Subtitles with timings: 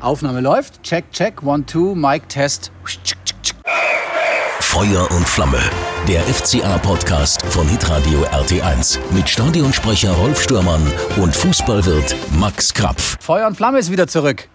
[0.00, 0.82] Aufnahme läuft.
[0.82, 2.72] Check, check, one, two, Mic Test.
[4.60, 5.58] Feuer und Flamme.
[6.08, 10.80] Der FCA-Podcast von Hitradio RT1 mit Stadionsprecher Rolf Stürmann
[11.20, 13.18] und Fußballwirt Max Krapf.
[13.20, 14.48] Feuer und Flamme ist wieder zurück.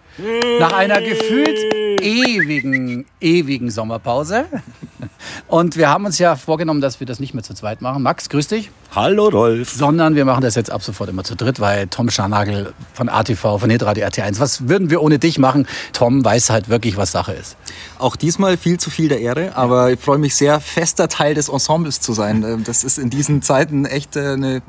[0.58, 1.58] Nach einer gefühlt
[2.02, 4.46] ewigen, ewigen Sommerpause.
[5.48, 8.02] Und wir haben uns ja vorgenommen, dass wir das nicht mehr zu zweit machen.
[8.02, 8.70] Max, grüß dich.
[8.94, 9.72] Hallo Rolf.
[9.72, 13.58] Sondern wir machen das jetzt ab sofort immer zu dritt, weil Tom Scharnagel von ATV,
[13.58, 15.66] von Hitradio RT1, was würden wir ohne dich machen?
[15.92, 17.56] Tom weiß halt wirklich, was Sache ist.
[17.98, 21.48] Auch diesmal viel zu viel der Ehre, aber ich freue mich sehr, fester Teil des
[21.48, 22.42] Ensembles zu sein.
[22.42, 24.62] Ähm, Das ist in diesen Zeiten echt äh, eine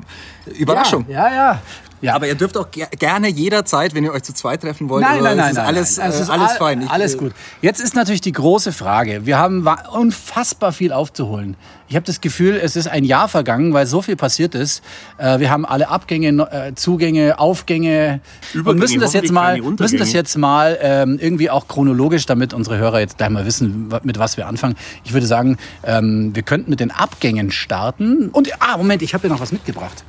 [0.46, 1.06] Überraschung.
[1.08, 1.34] Ja, ja.
[1.34, 1.62] ja.
[2.00, 2.14] Ja.
[2.14, 5.02] Aber ihr dürft auch ger gerne jederzeit, wenn ihr euch zu zweit treffen wollt.
[5.02, 6.10] Nein, nein, nein, nein, alles, nein.
[6.10, 6.82] Es äh, ist alles all- fein.
[6.82, 7.32] Ich, alles äh, gut.
[7.62, 9.26] Jetzt ist natürlich die große Frage.
[9.26, 11.56] Wir haben unfassbar viel aufzuholen.
[11.90, 14.82] Ich habe das Gefühl, es ist ein Jahr vergangen, weil so viel passiert ist.
[15.16, 18.20] Äh, Wir haben alle Abgänge, Zugänge, Aufgänge
[18.52, 22.52] und Übergänge, müssen das jetzt mal, müssen das jetzt mal ähm, irgendwie auch chronologisch, damit
[22.52, 24.76] unsere Hörer jetzt gleich mal wissen, mit was wir anfangen.
[25.04, 28.28] Ich würde sagen, ähm, wir könnten mit den Abgängen starten.
[28.28, 30.04] Und ah, Moment, ich habe hier noch was mitgebracht.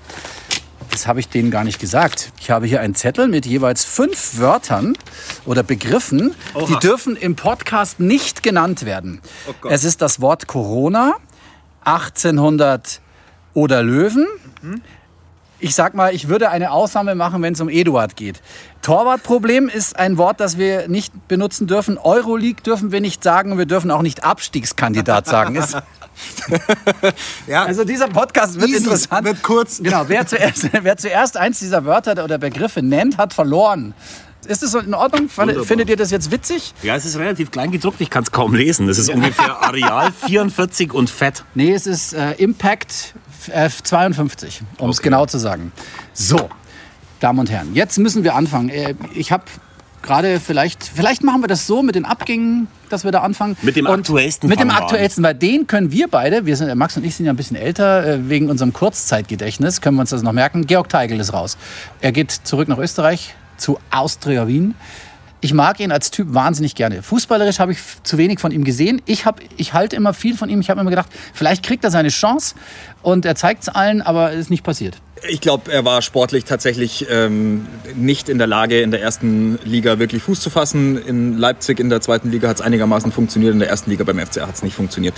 [0.92, 2.32] Das habe ich denen gar nicht gesagt.
[2.40, 4.98] Ich habe hier einen Zettel mit jeweils fünf Wörtern
[5.46, 6.36] oder Begriffen,
[6.68, 9.22] die dürfen im Podcast nicht genannt werden.
[9.70, 11.16] es ist das Wort Corona,
[11.86, 13.02] 1800
[13.54, 14.28] oder Löwen.
[15.60, 18.42] Ich sag mal, ich würde eine Ausnahme machen, wenn es um Eduard geht.
[18.82, 21.98] Torwartproblem ist ein Wort, das wir nicht benutzen dürfen.
[21.98, 23.58] Euroleague dürfen wir nicht sagen.
[23.58, 25.56] Wir dürfen auch nicht Abstiegskandidat sagen.
[25.56, 25.78] Ist,
[27.48, 29.26] ja, also dieser Podcast wird Easy, interessant.
[29.26, 29.80] wird kurz.
[29.82, 33.94] Genau, wer zuerst, wer zuerst eins dieser Wörter oder Begriffe nennt, hat verloren.
[34.48, 35.30] Ist das in Ordnung?
[35.36, 35.66] Wunderbar.
[35.66, 36.74] Findet ihr das jetzt witzig?
[36.82, 38.88] Ja, es ist relativ klein gedruckt, ich kann es kaum lesen.
[38.88, 41.44] Das ist ungefähr Areal 44 und Fett.
[41.56, 43.14] Nee, es ist äh, Impact
[43.52, 45.10] äh, 52, um es Okay.
[45.10, 45.72] genau zu sagen.
[46.14, 46.50] So,
[47.20, 48.70] Damen und Herren, jetzt müssen wir anfangen.
[48.70, 49.44] Äh, ich habe
[50.02, 53.56] gerade vielleicht, vielleicht machen wir das so mit den Abgängen, dass wir da anfangen.
[53.62, 56.98] Mit dem Und aktuellsten Mit dem aktuellsten, weil den können wir beide, wir sind, Max
[56.98, 60.24] und ich sind ja ein bisschen älter, äh, wegen unserem Kurzzeitgedächtnis, können wir uns das
[60.24, 60.66] noch merken.
[60.66, 61.58] Georg Teigl ist raus.
[62.02, 64.76] Er geht zurück nach Österreich zu Austria Wien.
[65.42, 67.02] Ich mag ihn als Typ wahnsinnig gerne.
[67.02, 69.02] Fußballerisch habe ich zu wenig von ihm gesehen.
[69.06, 70.60] Ich, hab, ich halte immer viel von ihm.
[70.60, 72.56] Ich habe immer gedacht, vielleicht kriegt er seine Chance
[73.02, 74.98] und er zeigt es allen, aber es ist nicht passiert.
[75.30, 80.00] Ich glaube, er war sportlich tatsächlich ähm, nicht in der Lage, in der ersten Liga
[80.00, 80.98] wirklich Fuß zu fassen.
[80.98, 84.20] In Leipzig in der zweiten Liga hat es einigermaßen funktioniert, in der ersten Liga beim
[84.20, 85.14] FCA hat es nicht funktioniert.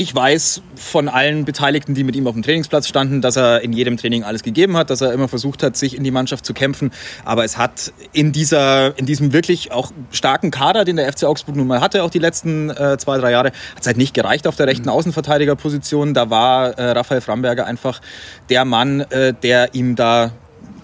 [0.00, 3.72] Ich weiß von allen Beteiligten, die mit ihm auf dem Trainingsplatz standen, dass er in
[3.72, 6.54] jedem Training alles gegeben hat, dass er immer versucht hat, sich in die Mannschaft zu
[6.54, 6.92] kämpfen.
[7.24, 11.56] Aber es hat in, dieser, in diesem wirklich auch starken Kader, den der FC Augsburg
[11.56, 14.46] nun mal hatte, auch die letzten äh, zwei, drei Jahre, hat es halt nicht gereicht
[14.46, 16.14] auf der rechten Außenverteidigerposition.
[16.14, 18.00] Da war äh, Raphael Framberger einfach
[18.50, 20.30] der Mann, äh, der ihm da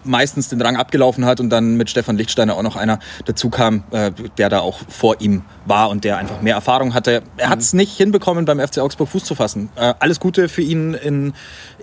[0.04, 3.84] meistens den Rang abgelaufen hat und dann mit Stefan Lichtsteiner auch noch einer dazu kam,
[3.91, 7.22] äh, der da auch vor ihm war und der einfach mehr Erfahrung hatte.
[7.37, 9.69] Er hat es nicht hinbekommen, beim FC Augsburg Fuß zu fassen.
[9.76, 11.32] Äh, alles Gute für ihn in,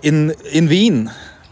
[0.00, 1.10] in, in Wien.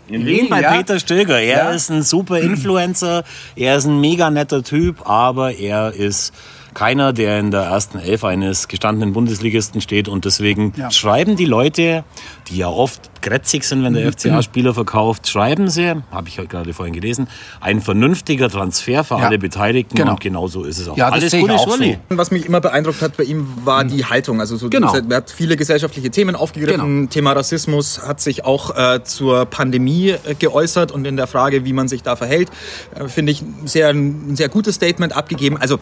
[0.09, 0.73] In Wien bei ja.
[0.73, 1.39] Peter Stöger.
[1.41, 1.71] Er Ja.
[1.71, 3.25] ist ein super Influencer,
[3.57, 6.33] er ist ein mega netter Typ, aber er ist
[6.75, 10.09] keiner, der in der ersten Elf eines gestandenen Bundesligisten steht.
[10.09, 10.91] Und deswegen Ja.
[10.91, 12.05] schreiben die Leute,
[12.49, 16.73] die ja oft grätzig sind, wenn der FCA Spieler verkauft, schreiben sie, habe ich gerade
[16.73, 17.29] vorhin gelesen,
[17.61, 19.27] ein vernünftiger Transfer für Ja.
[19.27, 19.97] alle Beteiligten.
[19.97, 20.13] Genau.
[20.13, 20.97] Und genau so ist es auch.
[20.97, 21.99] Ja, das Alles Gute, auch Schulli.
[22.09, 24.41] Was mich immer beeindruckt hat bei ihm, war die Haltung.
[24.41, 24.95] Also so Genau.
[24.95, 26.97] er hat viele gesellschaftliche Themen aufgegriffen.
[27.01, 27.09] Genau.
[27.11, 31.73] Thema Rassismus hat sich auch äh, zur Pandemie äh, geäußert und in der Frage, wie
[31.73, 32.49] man sich da verhält,
[32.95, 35.57] äh, finde ich ein sehr, ein sehr gutes Statement abgegeben.
[35.57, 35.79] Also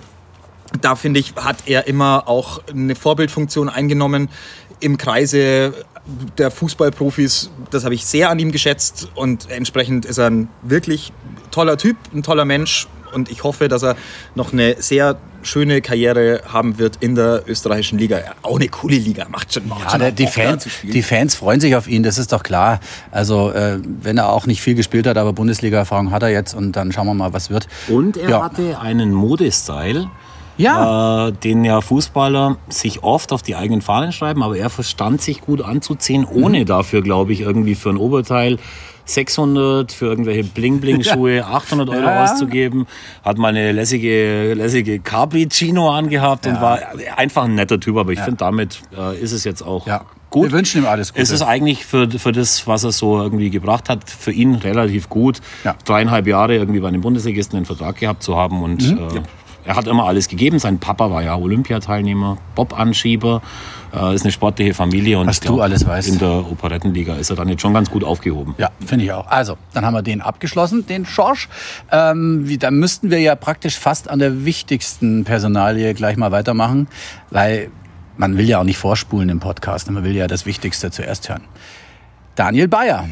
[0.80, 4.28] da finde ich, hat er immer auch eine Vorbildfunktion eingenommen
[4.80, 5.74] im Kreise
[6.38, 7.50] der Fußballprofis.
[7.70, 11.12] Das habe ich sehr an ihm geschätzt und entsprechend ist er ein wirklich
[11.50, 13.96] toller Typ, ein toller Mensch und ich hoffe, dass er
[14.34, 18.20] noch eine sehr schöne Karriere haben wird in der österreichischen Liga.
[18.42, 20.58] Auch eine coole Liga, macht schon, macht Ja, schon der, die, spielen.
[20.82, 22.80] die Fans freuen sich auf ihn, das ist doch klar.
[23.12, 26.72] Also, äh, wenn er auch nicht viel gespielt hat, aber Bundesliga-Erfahrung hat er jetzt und
[26.72, 27.68] dann schauen wir mal, was wird.
[27.88, 28.42] Und er Ja.
[28.42, 30.10] hatte einen Modestyle,
[30.58, 35.22] Ja, äh, den ja Fußballer sich oft auf die eigenen Fahnen schreiben, aber er verstand
[35.22, 38.58] sich gut anzuziehen, ohne dafür, glaube ich, irgendwie für ein Oberteil
[39.04, 42.24] 600 für irgendwelche Bling-Bling-Schuhe, 800 Euro Ja.
[42.24, 42.86] auszugeben,
[43.24, 46.78] hat mal eine lässige, lässige Capri-Chino angehabt und war
[47.16, 50.02] einfach ein netter Typ, aber ich finde, damit äh, ist es jetzt auch ja.
[50.28, 50.44] gut.
[50.44, 51.22] Wir wünschen ihm alles Gute.
[51.22, 55.08] Es ist eigentlich für, für das, was er so irgendwie gebracht hat, für ihn relativ
[55.08, 55.74] gut, Ja.
[55.86, 58.98] dreieinhalb Jahre irgendwie bei einem Bundesligisten einen Vertrag gehabt zu haben und Mhm.
[58.98, 59.20] äh,
[59.68, 60.58] er hat immer alles gegeben.
[60.58, 63.42] Sein Papa war ja Olympiateilnehmer, Bob-Anschieber,
[63.94, 65.18] äh, ist eine sportliche Familie.
[65.18, 66.08] Und Was glaub, du alles weißt.
[66.08, 68.54] In der Operettenliga ist er dann jetzt schon ganz gut aufgehoben.
[68.56, 69.26] Ja, finde ich auch.
[69.26, 71.50] Also, dann haben wir den abgeschlossen, den Schorsch.
[71.92, 76.88] Ähm, wie, da müssten wir ja praktisch fast an der wichtigsten Personalie gleich mal weitermachen,
[77.28, 77.70] weil
[78.16, 81.42] man will ja auch nicht vorspulen im Podcast, man will ja das Wichtigste zuerst hören.
[82.36, 83.06] Daniel Bayer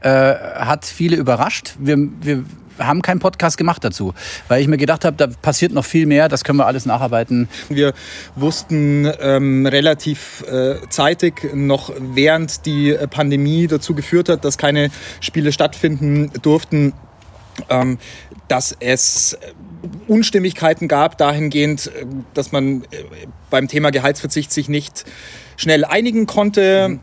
[0.00, 1.76] äh, hat viele überrascht.
[1.78, 2.42] Wir, wir
[2.78, 4.14] haben keinen Podcast gemacht dazu,
[4.48, 7.48] weil ich mir gedacht habe, da passiert noch viel mehr, das können wir alles nacharbeiten.
[7.68, 7.94] Wir
[8.36, 14.90] wussten ähm, relativ äh, zeitig, noch während die Pandemie dazu geführt hat, dass keine
[15.20, 16.92] Spiele stattfinden durften,
[17.68, 17.98] ähm,
[18.48, 19.38] dass es
[20.08, 23.04] Unstimmigkeiten gab dahingehend, äh, dass man äh,
[23.50, 25.04] beim Thema Gehaltsverzicht sich nicht
[25.56, 27.00] schnell einigen konnte.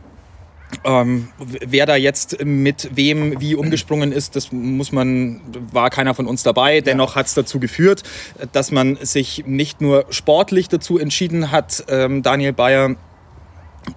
[0.84, 6.28] Ähm, wer da jetzt mit wem wie umgesprungen ist, das muss man, war keiner von
[6.28, 6.82] uns dabei.
[6.82, 8.04] Dennoch hat es dazu geführt,
[8.52, 12.96] dass man sich nicht nur sportlich dazu entschieden hat, ähm, Daniel Bayer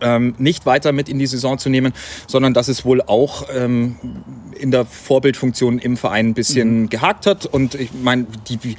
[0.00, 1.93] ähm, nicht weiter mit in die Saison zu nehmen,
[2.26, 3.96] sondern dass es wohl auch ähm,
[4.58, 6.88] in der Vorbildfunktion im Verein ein bisschen mhm.
[6.88, 7.46] gehakt hat.
[7.46, 8.76] Und ich meine, die,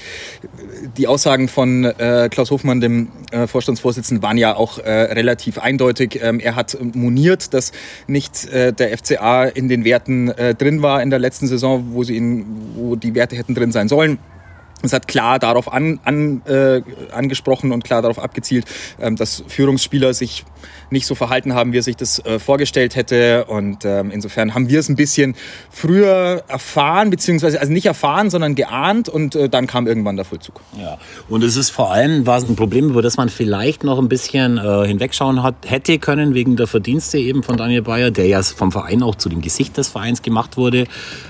[0.97, 6.19] die Aussagen von äh, Klaus Hofmann, dem äh, Vorstandsvorsitzenden, waren ja auch äh, relativ eindeutig.
[6.21, 7.71] Ähm, er hat moniert, dass
[8.07, 12.03] nicht äh, der FCA in den Werten äh, drin war in der letzten Saison, wo,
[12.03, 12.45] sie in,
[12.75, 14.19] wo die Werte hätten drin sein sollen.
[14.83, 16.81] Es hat klar darauf an, an, äh,
[17.13, 18.65] angesprochen und klar darauf abgezielt,
[18.99, 20.44] ähm, dass Führungsspieler sich
[20.94, 23.45] nicht so verhalten haben, wie er sich das äh, vorgestellt hätte.
[23.45, 25.36] Und ähm, insofern haben wir es ein bisschen
[25.69, 30.62] früher erfahren, beziehungsweise also nicht erfahren, sondern geahnt und äh, dann kam irgendwann der Vollzug.
[30.80, 30.98] Ja,
[31.28, 34.57] und es ist vor allem war ein Problem, über das man vielleicht noch ein bisschen
[34.57, 38.72] äh, hinwegschauen hat, hätte können, wegen der Verdienste eben von Daniel Bayer, der ja vom
[38.72, 40.86] Verein auch zu dem Gesicht des Vereins gemacht wurde,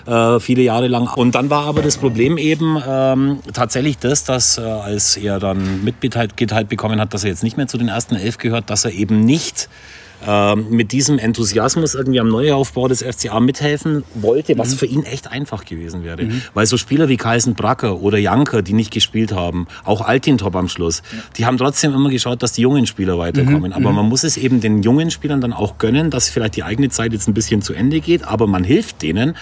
[0.05, 1.07] äh, viele Jahre lang.
[1.15, 5.83] Und dann war aber das Problem eben ähm, tatsächlich das, dass äh, als er dann
[5.83, 6.35] mitgeteilt
[6.69, 9.21] bekommen hat, dass er jetzt nicht mehr zu den ersten elf gehört, dass er eben
[9.21, 9.69] nicht nicht
[10.25, 14.77] ähm, mit diesem Enthusiasmus irgendwie am Neuaufbau des FCA mithelfen wollte, was mhm.
[14.77, 16.23] für ihn echt einfach gewesen wäre.
[16.23, 16.41] Mhm.
[16.53, 20.69] Weil so Spieler wie Carlsen Bracker oder Janker, die nicht gespielt haben, auch Altintop am
[20.69, 21.19] Schluss, ja.
[21.37, 23.71] die haben trotzdem immer geschaut, dass die jungen Spieler weiterkommen.
[23.71, 23.73] Mhm.
[23.73, 23.97] Aber mhm.
[23.97, 27.11] man muss es eben den jungen Spielern dann auch gönnen, dass vielleicht die eigene Zeit
[27.11, 29.35] jetzt ein bisschen zu Ende geht, aber man hilft denen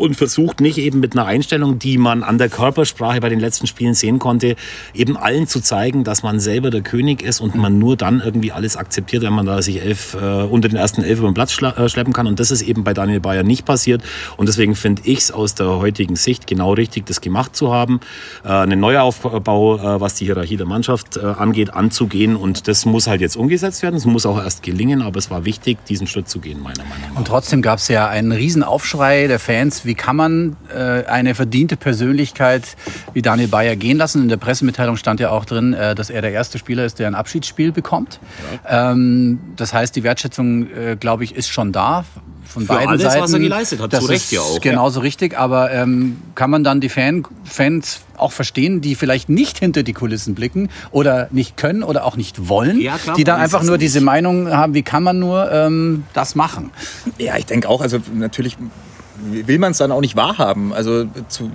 [0.00, 3.66] und versucht nicht eben mit einer Einstellung, die man an der Körpersprache bei den letzten
[3.66, 4.56] Spielen sehen konnte,
[4.94, 8.50] eben allen zu zeigen, dass man selber der König ist und man nur dann irgendwie
[8.50, 11.60] alles akzeptiert, wenn man da sich elf, äh, unter den ersten elf über den Platz
[11.60, 12.26] äh, schleppen kann.
[12.26, 14.02] Und das ist eben bei Daniel Bayer nicht passiert.
[14.38, 18.00] Und deswegen finde ich es aus der heutigen Sicht genau richtig, das gemacht zu haben,
[18.42, 22.36] äh, einen Neuaufbau, äh, was die Hierarchie der Mannschaft äh, angeht, anzugehen.
[22.36, 23.96] Und das muss halt jetzt umgesetzt werden.
[23.96, 27.10] Es muss auch erst gelingen, aber es war wichtig, diesen Schritt zu gehen, meiner Meinung
[27.10, 27.18] nach.
[27.18, 31.76] Und trotzdem gab es ja einen Riesenaufschrei der Fans, wie kann man äh, eine verdiente
[31.76, 32.76] Persönlichkeit
[33.12, 34.22] wie Daniel Bayer gehen lassen?
[34.22, 37.06] In der Pressemitteilung stand ja auch drin, äh, dass er der erste Spieler ist, der
[37.06, 38.20] ein Abschiedsspiel bekommt.
[38.64, 38.92] Ja.
[38.92, 42.04] Ähm, das heißt, die Wertschätzung, äh, glaube ich, ist schon da
[42.50, 43.22] von Für beiden alles, Seiten.
[43.22, 44.60] was er geleistet hat, das zu Recht ja auch.
[44.60, 45.04] Genauso ja.
[45.04, 49.82] richtig, aber ähm, kann man dann die Fan, Fans auch verstehen, die vielleicht nicht hinter
[49.82, 53.62] die Kulissen blicken oder nicht können oder auch nicht wollen, ja, klar, die dann einfach
[53.62, 56.70] nur diese Meinung haben, wie kann man nur ähm, das machen?
[57.18, 58.56] Ja, ich denke auch, also natürlich
[59.22, 60.72] will man es dann auch nicht wahrhaben.
[60.72, 61.50] Also zu,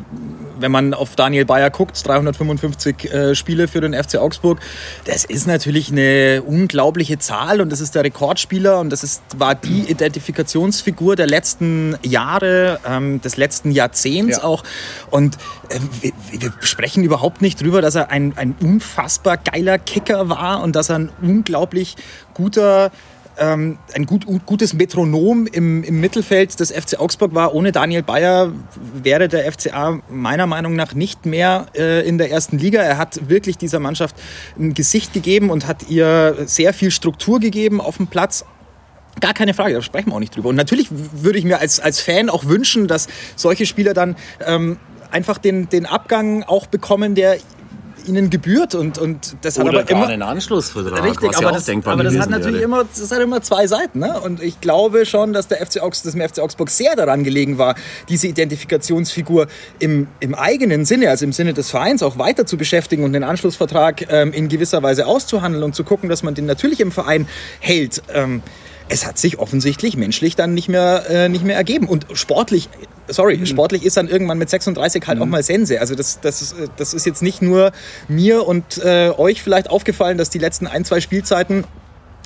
[0.59, 4.59] wenn man auf Daniel Bayer guckt, 355 äh, Spiele für den FC Augsburg,
[5.05, 9.55] das ist natürlich eine unglaubliche Zahl und das ist der Rekordspieler und das ist, war
[9.55, 14.43] die Identifikationsfigur der letzten Jahre, ähm, des letzten Jahrzehnts ja.
[14.43, 14.63] auch.
[15.11, 15.35] Und
[15.69, 20.61] äh, wir, wir, sprechen überhaupt nicht drüber, dass er ein, ein unfassbar geiler Kicker war
[20.61, 21.95] und dass er ein unglaublich
[22.33, 22.91] guter
[23.37, 27.53] ähm, ein gut, gutes Metronom im, im Mittelfeld des FC Augsburg war.
[27.53, 28.51] Ohne Daniel Bayer
[28.93, 32.81] wäre der FCA meiner Meinung nach nicht mehr äh, in der ersten Liga.
[32.81, 34.15] Er hat wirklich dieser Mannschaft
[34.57, 38.45] ein Gesicht gegeben und hat ihr sehr viel Struktur gegeben auf dem Platz.
[39.21, 40.49] Gar keine Frage, da sprechen wir auch nicht drüber.
[40.49, 44.15] Und natürlich würde ich mir als, als Fan auch wünschen, dass solche Spieler dann
[44.45, 44.77] ähm,
[45.11, 47.37] einfach den, den Abgang auch bekommen, der
[48.07, 51.69] ihnen gebührt und, und das Oder hat aber immer einen Anschlussvertrag, richtig, aber, ja das,
[51.85, 52.65] aber das hat natürlich wäre.
[52.65, 54.19] immer, das hat immer zwei Seiten, ne?
[54.21, 57.75] Und ich glaube schon, dass der FC Augsburg, dem FC Augsburg sehr daran gelegen war,
[58.09, 59.47] diese Identifikationsfigur
[59.79, 63.23] im, im eigenen Sinne, also im Sinne des Vereins, auch weiter zu beschäftigen und den
[63.23, 67.27] Anschlussvertrag ähm, in gewisser Weise auszuhandeln und zu gucken, dass man den natürlich im Verein
[67.59, 68.01] hält.
[68.13, 68.41] Ähm,
[68.89, 71.87] es hat sich offensichtlich menschlich dann nicht mehr, äh, nicht mehr ergeben.
[71.87, 72.69] Und sportlich,
[73.07, 73.45] sorry, mhm.
[73.45, 75.23] sportlich ist dann irgendwann mit 36 halt mhm.
[75.23, 75.79] auch mal Sense.
[75.79, 77.71] Also das, das, das ist jetzt nicht nur
[78.07, 81.63] mir und äh, euch vielleicht aufgefallen, dass die letzten ein, zwei Spielzeiten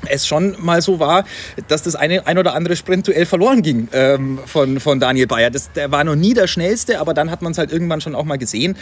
[0.08, 1.26] es schon mal so war,
[1.68, 5.50] dass das eine ein oder andere Sprintduell verloren ging ähm, von, von Daniel Bayer.
[5.50, 8.16] Das, der war noch nie der schnellste, aber dann hat man es halt irgendwann schon
[8.16, 8.78] auch mal gesehen.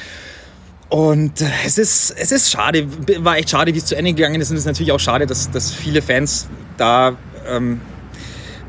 [0.89, 2.87] Und äh, es ist, es ist schade,
[3.23, 4.49] war echt schade, wie es zu Ende gegangen ist.
[4.49, 7.17] Und es ist natürlich auch schade, dass, dass viele Fans da
[7.49, 7.81] ähm,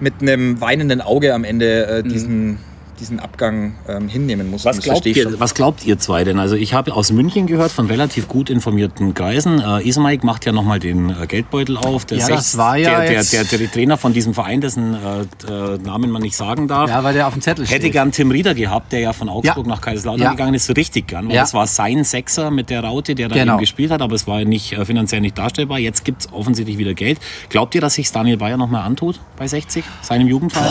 [0.00, 2.58] mit einem weinenden Auge am Ende äh, diesen,
[3.00, 4.69] diesen Abgang ähm, hinnehmen mussten.
[4.69, 6.38] Was glaubt, ihr, was glaubt ihr zwei denn?
[6.38, 9.61] Also ich habe aus München gehört von relativ gut informierten Kreisen.
[9.61, 12.05] Äh, Ismaik macht ja nochmal den äh, Geldbeutel auf.
[12.07, 14.95] Der Ja, Sech- das war ja der, der, der, der Trainer von diesem Verein, dessen
[14.95, 16.90] äh, äh, Namen man nicht sagen darf.
[16.90, 17.78] Ja, weil der auf dem Zettel steht.
[17.78, 19.73] Hätte gern Tim Rieder gehabt, der ja von Augsburg Ja.
[19.73, 20.31] nach Kaiserslautern Ja.
[20.33, 21.28] gegangen ist, richtig gern.
[21.28, 21.43] Weil Ja.
[21.43, 23.55] das war sein Sechser mit der Raute, der da Genau.
[23.55, 25.78] eben gespielt hat, aber es war nicht äh, finanziell nicht darstellbar.
[25.78, 27.19] Jetzt gibt es offensichtlich wieder Geld.
[27.49, 30.69] Glaubt ihr, dass sich Daniel Bayer nochmal antut bei 60, seinem Jugendverein?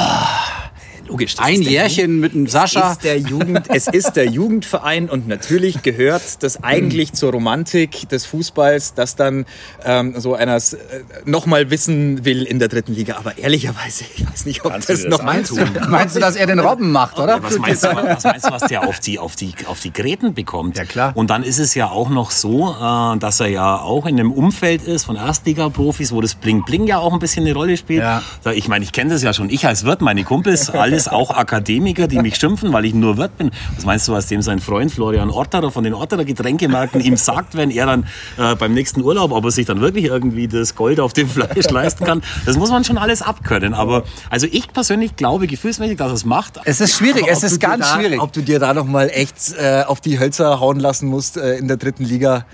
[1.08, 1.36] Logisch.
[1.36, 2.92] das Ein Jährchen mit dem Es Sascha.
[2.94, 8.26] ist, der Jugend, es ist der Jugendverein und natürlich gehört das eigentlich zur Romantik des
[8.26, 9.46] Fußballs, dass dann
[9.86, 10.80] ähm, so einer es, äh,
[11.26, 13.18] noch mal wissen will in der dritten Liga.
[13.18, 15.58] Aber ehrlicherweise, ich weiß nicht, ob Kannst du das dir noch das meinst.
[15.60, 15.90] antun?
[15.90, 17.42] Meinst du, dass er den Robben macht, oder?
[17.42, 20.34] Was meinst, du, was meinst du, was der auf die, auf die, auf die Gräten
[20.34, 20.78] bekommt?
[20.78, 21.12] Ja, klar.
[21.16, 24.32] Und dann ist es ja auch noch so, äh, dass er ja auch in einem
[24.32, 28.02] Umfeld ist von Erstliga-Profis, wo das Bling-Bling ja auch ein bisschen eine Rolle spielt.
[28.04, 28.22] Ja.
[28.54, 29.50] Ich meine, ich kenne das ja schon.
[29.50, 33.38] Ich als Wirt, meine Kumpels, alles auch Akademiker, die mich schimpfen, weil ich nur Wirt
[33.38, 33.52] bin.
[33.76, 37.56] Was meinst du, was dem sein Freund Florian Orterer von den Orterer Getränkemärkten ihm sagt,
[37.56, 41.00] wenn er dann äh, beim nächsten Urlaub, ob er sich dann wirklich irgendwie das Gold
[41.00, 42.24] auf dem Fleisch leisten kann?
[42.48, 43.76] Das muss man schon alles abkönnen.
[43.76, 46.60] Aber also ich persönlich glaube gefühlsmäßig, dass er es macht.
[46.66, 48.20] Es ist schwierig, es ist ganz da, schwierig.
[48.20, 51.58] Ob du dir da noch mal echt äh, auf die Hölzer hauen lassen musst äh,
[51.58, 52.46] in der dritten Liga.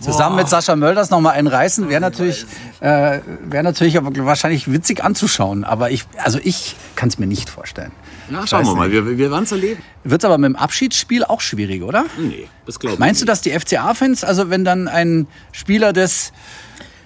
[0.00, 2.46] Zusammen mit Sascha Mölders noch mal einen reißen, wäre natürlich,
[2.80, 5.64] äh, wäre natürlich aber wahrscheinlich witzig anzuschauen.
[5.64, 7.92] Aber ich, also ich kann es mir nicht vorstellen.
[8.30, 8.90] Ja, schauen wir mal.
[8.90, 9.82] Wir, wir werden es erleben.
[10.02, 12.06] Wird es aber mit dem Abschiedsspiel auch schwierig, oder?
[12.18, 16.32] Nee, das glaube ich Meinst du, dass die FCA-Fans, also wenn dann ein Spieler des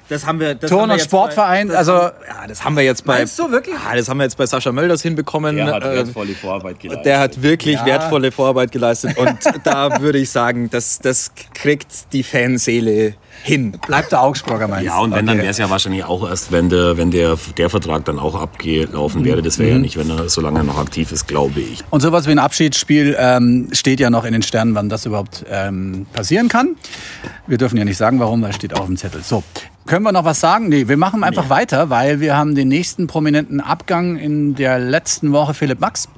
[0.09, 2.47] Das haben wir, das Turn- haben wir und jetzt Sportverein, bei, das also- haben, ja,
[2.47, 3.19] das haben wir jetzt bei.
[3.19, 3.75] Meinst du wirklich?
[3.75, 5.59] Ja, das haben wir jetzt bei Sascha Mölders hinbekommen.
[5.59, 7.07] Er hat Ähm, wertvolle Vorarbeit geleistet.
[7.07, 12.23] Der hat wirklich wertvolle Vorarbeit geleistet und da würde ich sagen, das, das kriegt die
[12.23, 13.73] Fanseele hin.
[13.87, 15.43] bleibt der Augsburger meinst ja, und wenn, dann Okay.
[15.43, 19.25] wäre es ja wahrscheinlich auch erst, wenn der, wenn der, der Vertrag dann auch abgelaufen
[19.25, 19.43] wäre.
[19.43, 21.85] Das wäre ja nicht, wenn er so lange noch aktiv ist, glaube ich.
[21.91, 25.45] Und sowas wie ein Abschiedsspiel ähm, steht ja noch in den Sternen, wann das überhaupt
[25.51, 26.75] ähm, passieren kann.
[27.47, 29.23] Wir dürfen ja nicht sagen, warum, weil es steht auf dem Zettel.
[29.23, 29.45] So,
[29.89, 30.69] können wir noch was sagen?
[30.69, 35.33] Nee, wir machen einfach weiter, weil wir haben den nächsten prominenten Abgang in der letzten
[35.33, 35.55] Woche.
[35.55, 36.09] Philipp Max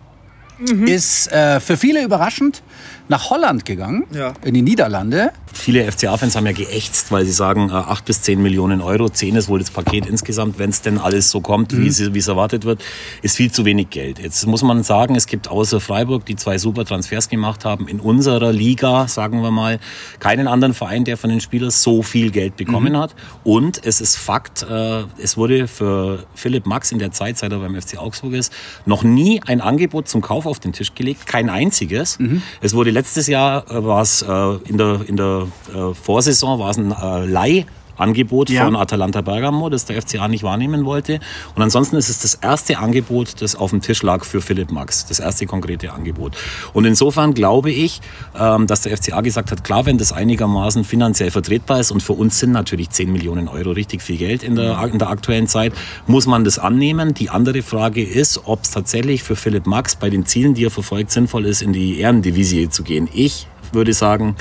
[0.87, 2.63] ist äh, für viele überraschend
[3.11, 4.33] nach Holland gegangen, Ja.
[4.45, 5.33] in die Niederlande.
[5.53, 9.35] Viele FCA-Fans haben ja geächtzt, weil sie sagen, äh, 8 bis 10 Millionen Euro, 10
[9.35, 12.29] ist wohl das Paket insgesamt, wenn es denn alles so kommt, wie es wie es
[12.29, 12.83] erwartet wird,
[13.23, 14.21] ist viel zu wenig Geld.
[14.21, 17.99] Jetzt muss man sagen, es gibt außer Freiburg, die zwei super Transfers gemacht haben, in
[17.99, 19.81] unserer Liga, sagen wir mal,
[20.21, 23.17] keinen anderen Verein, der von den Spielern so viel Geld bekommen hat.
[23.43, 27.59] Und es ist Fakt, äh, es wurde für Philipp Max in der Zeit, seit er
[27.59, 28.53] beim FC Augsburg ist,
[28.87, 32.19] noch nie ein Angebot zum Kauf auf den Tisch gelegt, kein einziges.
[32.61, 34.29] Es wurde letztes Jahr, äh, war es äh,
[34.69, 37.65] in der, in der äh, Vorsaison, war es ein äh, Leih.
[38.01, 38.65] Angebot Ja.
[38.65, 41.21] von Atalanta Bergamo, das der FCA nicht wahrnehmen wollte.
[41.55, 45.07] Und ansonsten ist es das erste Angebot, das auf dem Tisch lag für Philipp Max.
[45.07, 46.37] Das erste konkrete Angebot.
[46.73, 48.01] Und insofern glaube ich,
[48.39, 52.15] ähm, dass der FCA gesagt hat, klar, wenn das einigermaßen finanziell vertretbar ist und für
[52.15, 55.73] uns sind natürlich 10 Millionen Euro richtig viel Geld in der, in der aktuellen Zeit,
[56.07, 57.15] muss man das annehmen.
[57.15, 60.71] Die andere Frage ist, ob es tatsächlich für Philipp Max bei den Zielen, die er
[60.71, 63.09] verfolgt, sinnvoll ist, in die Ehrendivisie zu gehen.
[63.13, 64.37] Ich würde sagen,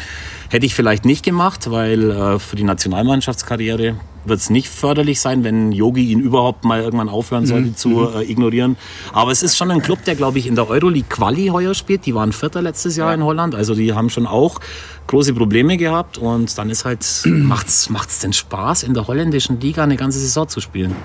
[0.49, 3.95] hätte ich vielleicht nicht gemacht, weil äh, für die Nationalmannschaftskarriere
[4.25, 8.29] wird es nicht förderlich sein, wenn Yogi ihn überhaupt mal irgendwann aufhören sollte zu äh,
[8.29, 8.77] ignorieren.
[9.13, 12.05] Aber es ist schon ein Club, der, glaube ich, in der Euroleague Quali heuer spielt.
[12.05, 13.55] Die waren Vierter letztes Jahr in Holland.
[13.55, 14.59] Also die haben schon auch
[15.07, 16.17] große Probleme gehabt.
[16.17, 20.47] Und dann ist halt, macht's, macht's denn Spaß, in der holländischen Liga eine ganze Saison
[20.47, 20.95] zu spielen?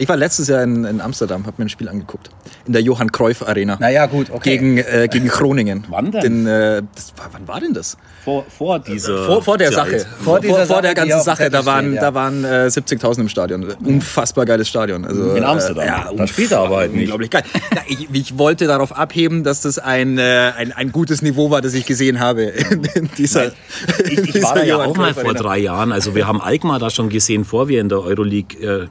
[0.00, 2.30] Ich war letztes Jahr in, in Amsterdam, habe mir ein Spiel angeguckt.
[2.66, 3.76] In der Johann Cruyff Arena.
[3.80, 4.50] Naja, gut, okay.
[4.50, 5.84] Gegen, äh, gegen Groningen.
[5.88, 6.44] Wann denn?
[6.44, 6.82] Den, äh,
[7.16, 7.96] war, wann war denn das?
[8.24, 10.00] Vor, vor dieser Vor, vor der Zeit.
[10.00, 10.06] Sache.
[10.22, 11.50] Vor dieser vor, Sache, der ganzen Sache.
[11.50, 12.00] Da waren, steht, ja.
[12.02, 13.64] da waren äh, 70.000 im Stadion.
[13.84, 15.04] Unfassbar geiles Stadion.
[15.04, 15.84] Also, In Amsterdam.
[15.84, 17.02] Äh, ja, Da spielt er aber halt nicht.
[17.02, 17.42] Unglaublich geil.
[17.74, 21.60] Na, ich, ich wollte darauf abheben, dass das ein, äh, ein, ein gutes Niveau war,
[21.60, 23.46] das ich gesehen habe in, in dieser.
[23.46, 25.90] Ich, ich war dieser da ja auch mal vor drei Jahren.
[25.90, 28.88] Also wir haben Alkmaar da schon gesehen, vor wir in der Euroleague.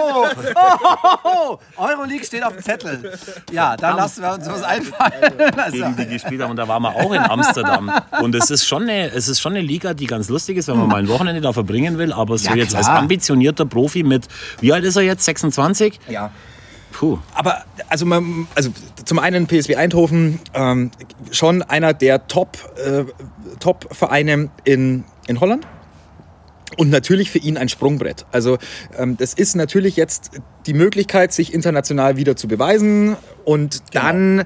[0.00, 3.18] Äh, Euroleague steht auf dem Zettel.
[3.52, 5.32] Ja, dann lassen wir uns was einfallen.
[5.72, 6.50] Gegen die gespielt haben.
[6.50, 7.92] Und da waren wir auch in Amsterdam.
[8.22, 10.78] Und es ist, schon eine, es ist schon eine Liga, die ganz lustig ist, wenn
[10.78, 12.12] man mal ein Wochenende da verbringen will.
[12.12, 14.28] Aber so Ja, jetzt als ambitionierter Profi mit,
[14.60, 15.24] wie alt ist er jetzt?
[15.24, 16.00] 26?
[16.08, 16.30] Ja.
[16.92, 17.18] Puh.
[17.34, 18.70] Aber also, man, also
[19.04, 20.90] zum einen PSW Eindhoven ähm,
[21.30, 23.04] schon einer der Top, äh,
[23.60, 25.66] Top-Vereine in, in Holland.
[26.76, 28.26] Und natürlich für ihn ein Sprungbrett.
[28.32, 28.58] Also
[28.98, 30.30] ähm, das ist natürlich jetzt
[30.66, 34.44] die Möglichkeit, sich international wieder zu beweisen und dann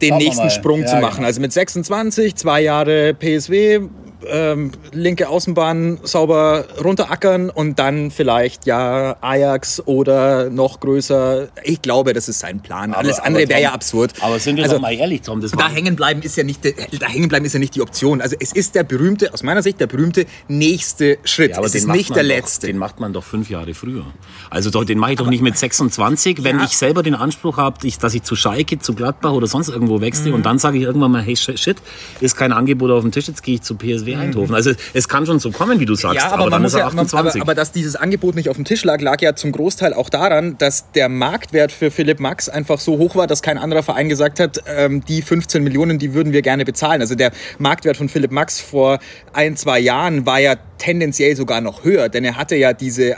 [0.00, 0.50] den Schauen nächsten.
[0.50, 1.16] Sprung Ja, zu machen.
[1.16, 1.26] genau.
[1.26, 3.80] Also mit 26, zwei Jahre PSW,
[4.28, 11.48] ähm, linke Außenbahn sauber runterackern und dann vielleicht ja Ajax oder noch größer.
[11.64, 12.94] Ich glaube, das ist sein Plan.
[12.94, 14.12] Alles aber andere wäre ja absurd.
[14.20, 16.64] Aber sind wir Also, doch mal ehrlich, Tom, das da hängen bleiben ist ja nicht
[16.64, 18.20] da hängen bleiben ist ja nicht die Option.
[18.20, 21.50] Also es ist der berühmte aus meiner Sicht der berühmte nächste Schritt.
[21.52, 22.66] Ja, aber es ist nicht der doch, letzte.
[22.66, 24.04] Den macht man doch fünf Jahre früher.
[24.50, 26.64] Also doch, den mache ich doch nicht mit 26, wenn Ja.
[26.64, 30.28] ich selber den Anspruch habe, dass ich zu Schalke, zu Gladbach oder sonst irgendwo wechsle
[30.30, 30.34] Mhm.
[30.36, 31.76] und dann sage ich irgendwann mal, hey shit, shit,
[32.20, 34.54] ist kein Angebot auf dem Tisch, jetzt gehe ich zu PSW Eindhoven.
[34.54, 36.16] Also es kann schon so kommen, wie du sagst.
[36.16, 37.40] Ja, aber, aber, man dann muss ist er ja, man, 28.
[37.40, 40.08] aber, aber dass dieses Angebot nicht auf dem Tisch lag, lag ja zum Großteil auch
[40.08, 44.08] daran, dass der Marktwert für Philipp Max einfach so hoch war, dass kein anderer Verein
[44.08, 47.00] gesagt hat, ähm, die 15 Millionen, die würden wir gerne bezahlen.
[47.00, 48.98] Also der Marktwert von Philipp Max vor
[49.32, 53.16] ein, zwei Jahren war ja tendenziell sogar noch höher, denn er hatte ja diese,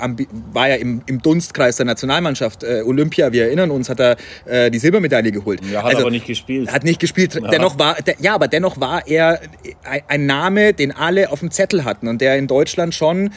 [0.52, 2.62] war ja im, im Dunstkreis der Nationalmannschaft.
[2.62, 5.60] Äh, Olympia, wir erinnern uns, hat er äh, die Silbermedaille geholt.
[5.72, 6.72] Ja, hat aber nicht gespielt.
[6.72, 7.40] Hat nicht gespielt.
[7.50, 9.40] Dennoch war, der, ja, aber dennoch war er
[9.84, 13.30] ein, ein Name, den alle auf dem Zettel hatten und der in Deutschland schon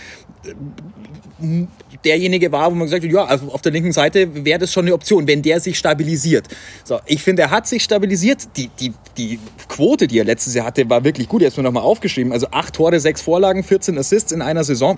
[0.45, 1.65] äh,
[2.03, 4.93] derjenige war, wo man gesagt hat, ja, auf der linken Seite wäre das schon eine
[4.93, 6.47] Option, wenn der sich stabilisiert.
[6.83, 8.47] So, ich finde, er hat sich stabilisiert.
[8.57, 11.41] Die, die, die Quote, die er letztes Jahr hatte, war wirklich gut.
[11.41, 12.31] Jetzt mir nochmal aufgeschrieben.
[12.31, 14.97] Also acht Tore, sechs Vorlagen, 14 Assists in einer Saison.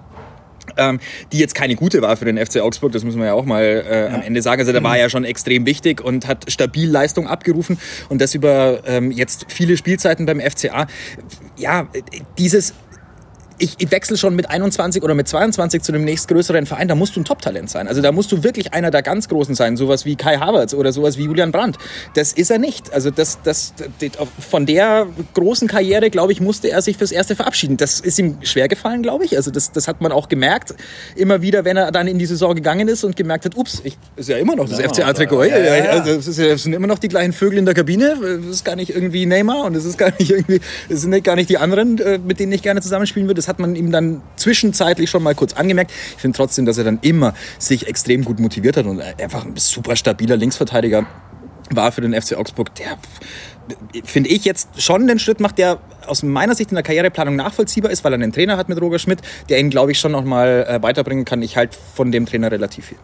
[0.78, 1.00] Ähm,
[1.32, 3.64] die jetzt keine gute war für den FC Augsburg, das muss man ja auch mal
[3.64, 4.62] äh, am Ende sagen.
[4.62, 7.78] Also der war ja schon extrem wichtig und hat stabil Leistung abgerufen
[8.10, 10.88] und das über ähm, jetzt viele Spielzeiten beim FCA.
[11.58, 11.88] Ja,
[12.38, 12.74] dieses
[13.62, 17.16] ich, ich wechsle schon mit 21 oder mit 22 zu dem nächstgrößeren Verein, da musst
[17.16, 17.88] du ein Top-Talent sein.
[17.88, 20.92] Also da musst du wirklich einer der ganz Großen sein, sowas wie Kai Havertz oder
[20.92, 21.78] sowas wie Julian Brandt.
[22.16, 22.92] Das ist er nicht.
[22.92, 23.74] Also das, das,
[24.40, 27.78] von der großen Karriere, glaube ich, musste er sich fürs Erste verabschieden.
[27.78, 29.38] Das ist ihm schwer gefallen, glaube ich.
[29.38, 30.74] Also das, das hat man auch gemerkt,
[31.16, 33.98] immer wieder, wenn er dann in die Saison gegangen ist und gemerkt hat, ups, ich,
[34.16, 35.44] ist ja immer noch das FCA-Trikot.
[35.44, 35.92] Ja, ja, ja.
[35.92, 38.14] Also es ja- sind immer noch die gleichen Vögel in der Kabine.
[38.14, 41.36] Es ist gar nicht irgendwie Neymar und es ist gar nicht irgendwie, es sind gar
[41.36, 43.40] nicht die anderen, äh, mit denen ich gerne zusammenspielen würde.
[43.40, 45.92] Das hat man ihm dann zwischenzeitlich schon mal kurz angemerkt.
[46.16, 49.56] Ich finde trotzdem, dass er dann immer sich extrem gut motiviert hat und einfach ein
[49.58, 51.06] super stabiler Linksverteidiger
[51.70, 52.98] war für den FC Augsburg, der
[54.04, 57.92] finde ich jetzt schon den Schritt macht, der aus meiner Sicht in der Karriereplanung nachvollziehbar
[57.92, 60.24] ist, weil er einen Trainer hat mit Roger Schmidt, der ihn, glaube ich, schon noch
[60.24, 61.42] mal äh, weiterbringen kann.
[61.42, 62.98] Ich halte von dem Trainer relativ viel.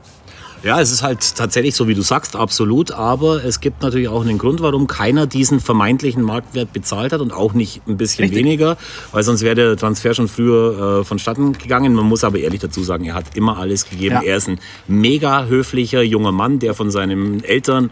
[0.63, 2.91] Ja, es ist halt tatsächlich so, wie du sagst, absolut.
[2.91, 7.31] Aber es gibt natürlich auch einen Grund, warum keiner diesen vermeintlichen Marktwert bezahlt hat und
[7.31, 8.39] auch nicht ein bisschen Richtig.
[8.43, 8.77] weniger,
[9.11, 11.93] weil sonst wäre der Transfer schon früher äh, vonstatten gegangen.
[11.93, 14.15] Man muss aber ehrlich dazu sagen, er hat immer alles gegeben.
[14.15, 14.21] Ja.
[14.21, 17.91] Er ist ein mega höflicher junger Mann, der von seinen Eltern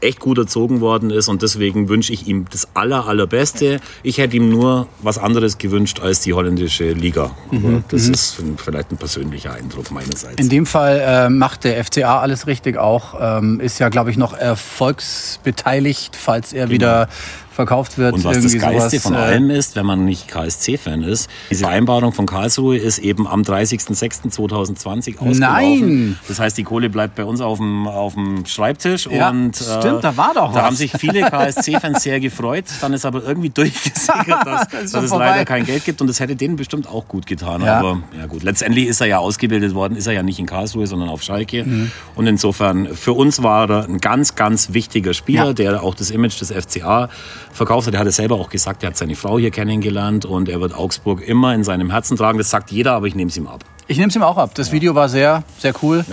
[0.00, 3.80] echt gut erzogen worden ist und deswegen wünsche ich ihm das aller, allerbeste.
[4.02, 7.30] Ich hätte ihm nur was anderes gewünscht als die holländische Liga.
[7.50, 10.36] Aber das ist vielleicht ein persönlicher Eindruck meinerseits.
[10.36, 13.14] In dem Fall äh, macht der FCA alles richtig auch.
[13.20, 17.08] Ähm, ist ja, glaube ich, noch erfolgsbeteiligt, falls er wieder
[17.60, 18.14] verkauft wird.
[18.14, 21.64] Und was das Geiste sowas, von äh, allem ist, wenn man nicht KSC-Fan ist, diese
[21.64, 25.38] Vereinbarung von Karlsruhe ist eben am 30.06.2020 ausgelaufen.
[25.38, 26.18] Nein!
[26.28, 29.06] Das heißt, die Kohle bleibt bei uns auf dem, auf dem Schreibtisch.
[29.10, 30.62] Ja, und, stimmt, da war doch Da was.
[30.64, 32.64] haben sich viele KSC-Fans sehr gefreut.
[32.80, 35.26] Dann ist aber irgendwie durchgesickert, dass, Ist dass es vorbei.
[35.30, 36.00] leider kein Geld gibt.
[36.00, 37.62] Und das hätte denen bestimmt auch gut getan.
[37.62, 37.78] Ja.
[37.78, 40.86] Aber ja gut, letztendlich ist er ja ausgebildet worden, ist er ja nicht in Karlsruhe,
[40.86, 41.64] sondern auf Schalke.
[41.64, 41.90] Mhm.
[42.14, 45.52] Und insofern, für uns war er ein ganz, ganz wichtiger Spieler, Ja.
[45.52, 47.08] der auch das Image des FCA
[47.52, 47.94] verkauft hat.
[47.94, 50.74] Er hat es selber auch gesagt, er hat seine Frau hier kennengelernt und er wird
[50.74, 52.38] Augsburg immer in seinem Herzen tragen.
[52.38, 53.64] Das sagt jeder, aber ich nehme es ihm ab.
[53.86, 54.54] Ich nehme es ihm auch ab.
[54.54, 56.04] Das Video war sehr, sehr cool.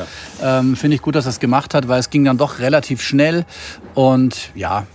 [0.41, 3.01] Ähm, Finde ich gut, dass er es gemacht hat, weil es ging dann doch relativ
[3.01, 3.45] schnell.
[3.93, 4.87] Und ja,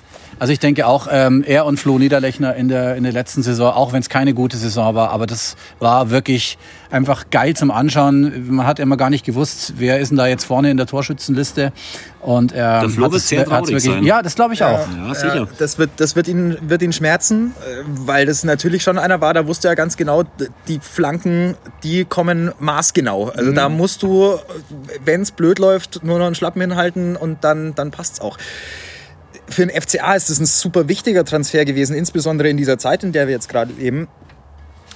[0.43, 3.73] also ich denke auch, ähm, er und Flo Niederlechner in der, in der letzten Saison,
[3.75, 6.59] auch wenn es keine gute Saison war, aber das war wirklich
[6.91, 8.49] einfach geil zum Anschauen.
[8.51, 11.73] Man hat immer gar nicht gewusst, wer ist denn da jetzt vorne in der Torschützenliste.
[12.23, 14.03] Und er Der Flo hat es- sehr traurig wirklich, sein.
[14.03, 14.85] Ja, das glaube ich auch.
[15.07, 15.47] Ja, sicher.
[15.59, 19.35] Das wird, das wird, ihn, wird ihn schmerzen, äh, weil das natürlich schon einer war,
[19.35, 20.25] da wusste er ganz genau,
[20.67, 23.29] die Flanken, die kommen maßgenau.
[23.29, 24.41] Also da musst du,
[25.05, 28.39] wenn es blöd läuft, nur noch einen Schlappen hinhalten und dann, dann passt es auch.
[29.49, 33.13] Für den FCA ist das ein super wichtiger Transfer gewesen, insbesondere in dieser Zeit, in
[33.13, 34.09] der wir jetzt gerade leben.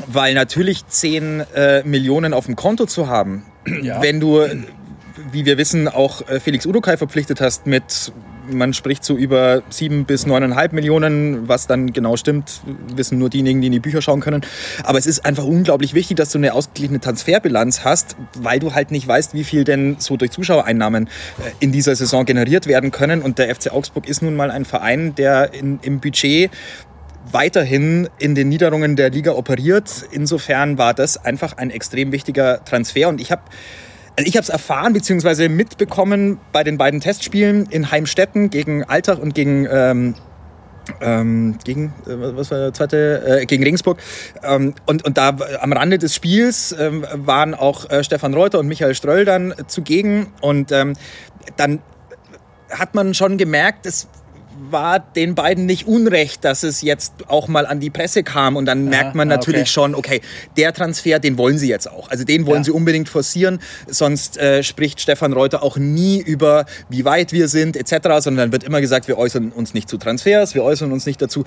[0.07, 4.47] Weil natürlich 10 äh, Millionen auf dem Konto zu haben, wenn du,
[5.33, 8.13] wie wir wissen, auch äh, Felix Udokai verpflichtet hast mit,
[8.51, 12.61] man spricht so über 7 bis 9,5 Millionen, was dann genau stimmt,
[12.95, 14.43] wissen nur diejenigen, die in die Bücher schauen können.
[14.85, 18.91] Aber es ist einfach unglaublich wichtig, dass du eine ausgeglichene Transferbilanz hast, weil du halt
[18.91, 21.11] nicht weißt, wie viel denn so durch Zuschauereinnahmen äh,
[21.61, 23.23] in dieser Saison generiert werden können.
[23.23, 26.51] Und der FC Augsburg ist nun mal ein Verein, der in, im Budget
[27.33, 30.05] weiterhin in den Niederungen der Liga operiert.
[30.11, 33.43] Insofern war das einfach ein extrem wichtiger Transfer und ich habe
[34.17, 35.49] also ich habe es erfahren bzw.
[35.49, 40.15] mitbekommen bei den beiden Testspielen in Heimstetten gegen Altach und gegen ähm,
[41.01, 43.99] ähm, gegen äh, was war der zweite äh, gegen Regensburg
[44.43, 48.69] ähm, und und da am Rande des Spiels ähm, waren auch äh, Stefan Reuter und
[48.69, 50.95] Michael Ströll dann zugegen und ähm,
[51.57, 51.81] dann
[52.71, 54.09] hat man schon gemerkt, es
[54.71, 58.57] war den beiden nicht unrecht, dass es jetzt auch mal an die Presse kam.
[58.57, 59.71] Und dann merkt man natürlich okay.
[59.71, 60.21] schon, okay,
[60.57, 62.11] der Transfer, den wollen sie jetzt auch.
[62.11, 62.65] Also den wollen ja.
[62.65, 63.61] sie unbedingt forcieren.
[63.87, 68.65] Sonst äh, spricht Stefan Reuter auch nie über, wie weit wir sind etc., sondern wird
[68.65, 71.45] immer gesagt, wir äußern uns nicht zu Transfers, wir äußern uns nicht dazu,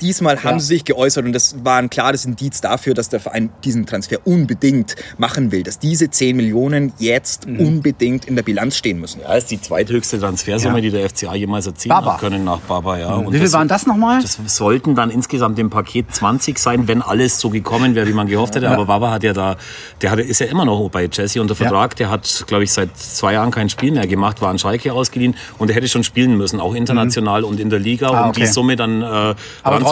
[0.00, 0.44] Diesmal ja.
[0.44, 3.86] haben sie sich geäußert und das war ein klares Indiz dafür, dass der Verein diesen
[3.86, 7.60] Transfer unbedingt machen will, dass diese 10 Millionen jetzt mhm.
[7.60, 9.20] unbedingt in der Bilanz stehen müssen.
[9.20, 10.82] Ja, ist die zweithöchste Transfersumme, ja.
[10.82, 12.98] die der FCA jemals erzielen hat können nach Baba.
[12.98, 13.16] Ja.
[13.16, 13.32] Mhm.
[13.32, 14.20] Wie viel waren das nochmal?
[14.20, 18.26] Das sollten dann insgesamt im Paket 20 sein, wenn alles so gekommen wäre, wie man
[18.26, 18.70] gehofft hätte.
[18.70, 19.56] Aber Baba hat ja da,
[20.02, 21.96] der hat, ist ja immer noch bei Jesse unter Vertrag.
[21.96, 25.34] Der hat, glaube ich, seit zwei Jahren kein Spiel mehr gemacht, war an Schalke ausgeliehen
[25.58, 27.48] und er hätte schon spielen müssen, auch international mhm.
[27.48, 28.42] und in der Liga, ah, um okay.
[28.42, 29.34] die Summe dann äh,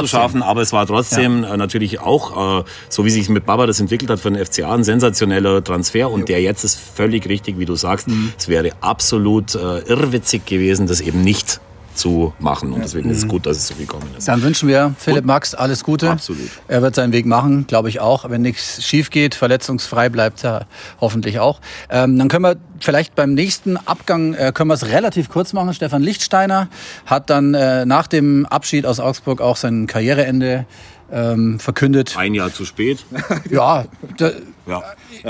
[0.00, 1.54] zu schaffen, aber es war trotzdem ja.
[1.54, 4.74] Äh, natürlich auch, äh, so wie sich mit Baba das entwickelt hat, für den FCA
[4.74, 8.08] ein sensationeller Transfer und der jetzt ist völlig richtig, wie du sagst.
[8.08, 8.32] Mhm.
[8.38, 11.60] Es wäre absolut äh, irrwitzig gewesen, das eben nicht
[11.96, 12.72] zu machen.
[12.72, 13.28] Und deswegen ist es mhm.
[13.28, 14.28] gut, dass es so gekommen ist.
[14.28, 16.10] Dann wünschen wir Philipp Max alles Gute.
[16.10, 16.50] Absolut.
[16.68, 18.28] Er wird seinen Weg machen, glaube ich auch.
[18.28, 20.66] Wenn nichts schief geht, verletzungsfrei bleibt er
[21.00, 21.60] hoffentlich auch.
[21.90, 25.74] Ähm, dann können wir vielleicht beim nächsten Abgang äh, können wir es relativ kurz machen.
[25.74, 26.68] Stefan Lichtsteiner
[27.06, 30.66] hat dann äh, nach dem Abschied aus Augsburg auch sein Karriereende
[31.10, 32.16] ähm, verkündet.
[32.16, 33.04] Ein Jahr zu spät.
[33.50, 33.84] ja,
[34.16, 34.32] da,
[34.66, 34.82] ja.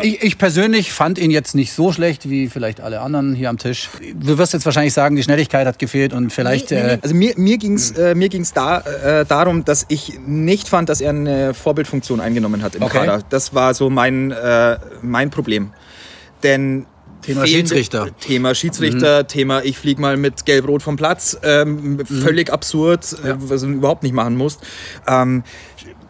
[0.02, 3.58] Ich, ich, persönlich fand ihn jetzt nicht so schlecht wie vielleicht alle anderen hier am
[3.58, 3.90] Tisch.
[4.14, 6.70] Du wirst jetzt wahrscheinlich sagen, die Schnelligkeit hat gefehlt und vielleicht.
[6.70, 6.92] Nee, nee, nee.
[6.94, 10.68] Äh, also mir, mir ging es äh, mir ging's da, äh, darum, dass ich nicht
[10.68, 12.98] fand, dass er eine Vorbildfunktion eingenommen hat im okay.
[12.98, 13.22] Kader.
[13.28, 15.72] Das war so mein, äh, mein Problem.
[16.42, 16.86] Denn
[17.26, 18.08] Thema Schiedsrichter.
[18.20, 19.28] Thema Schiedsrichter, mhm.
[19.28, 21.36] Thema ich fliege mal mit Gelb-Rot vom Platz.
[21.42, 22.06] Ähm, mhm.
[22.06, 23.36] Völlig absurd, ja.
[23.38, 24.60] was du überhaupt nicht machen musst.
[25.06, 25.42] Ähm,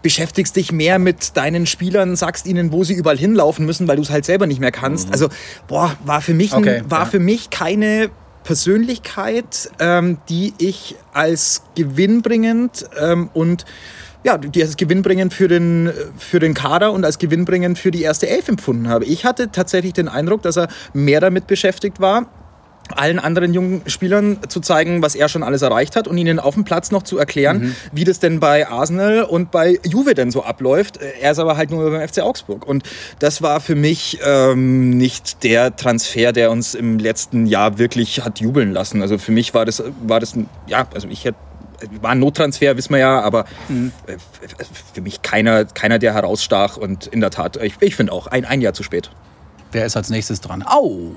[0.03, 4.03] beschäftigst dich mehr mit deinen Spielern, sagst ihnen, wo sie überall hinlaufen müssen, weil du
[4.03, 5.09] es halt selber nicht mehr kannst.
[5.09, 5.13] Mhm.
[5.13, 5.29] Also,
[5.67, 7.07] boah, war für mich, okay, war ja.
[7.07, 8.11] für mich keine
[8.45, 13.65] Persönlichkeit, ähm, die ich als gewinnbringend ähm, und
[14.27, 18.29] ja, die als gewinnbringend für den, für den Kader und als gewinnbringend für die erste
[18.29, 19.05] Elf empfunden habe.
[19.05, 22.27] Ich hatte tatsächlich den Eindruck, dass er mehr damit beschäftigt war,
[22.95, 26.55] allen anderen jungen Spielern zu zeigen, was er schon alles erreicht hat und ihnen auf
[26.55, 27.77] dem Platz noch zu erklären, mhm.
[27.93, 30.99] wie das denn bei Arsenal und bei Juve denn so abläuft.
[31.21, 32.67] Er ist aber halt nur beim FC Augsburg.
[32.67, 32.83] Und
[33.21, 38.41] das war für mich ähm, nicht der Transfer, der uns im letzten Jahr wirklich hat
[38.41, 39.03] jubeln lassen.
[39.03, 40.35] Also für mich war das, war das
[40.67, 41.39] ja, also ich hätte
[42.01, 43.93] war ein Nottransfer, wissen wir ja, aber mhm.
[44.95, 46.77] für mich keiner, keiner, der herausstach.
[46.77, 49.11] Und in der Tat, ich, ich finde auch, ein, ein Jahr zu spät.
[49.73, 50.63] Wer ist als nächstes dran?
[50.67, 51.13] Au!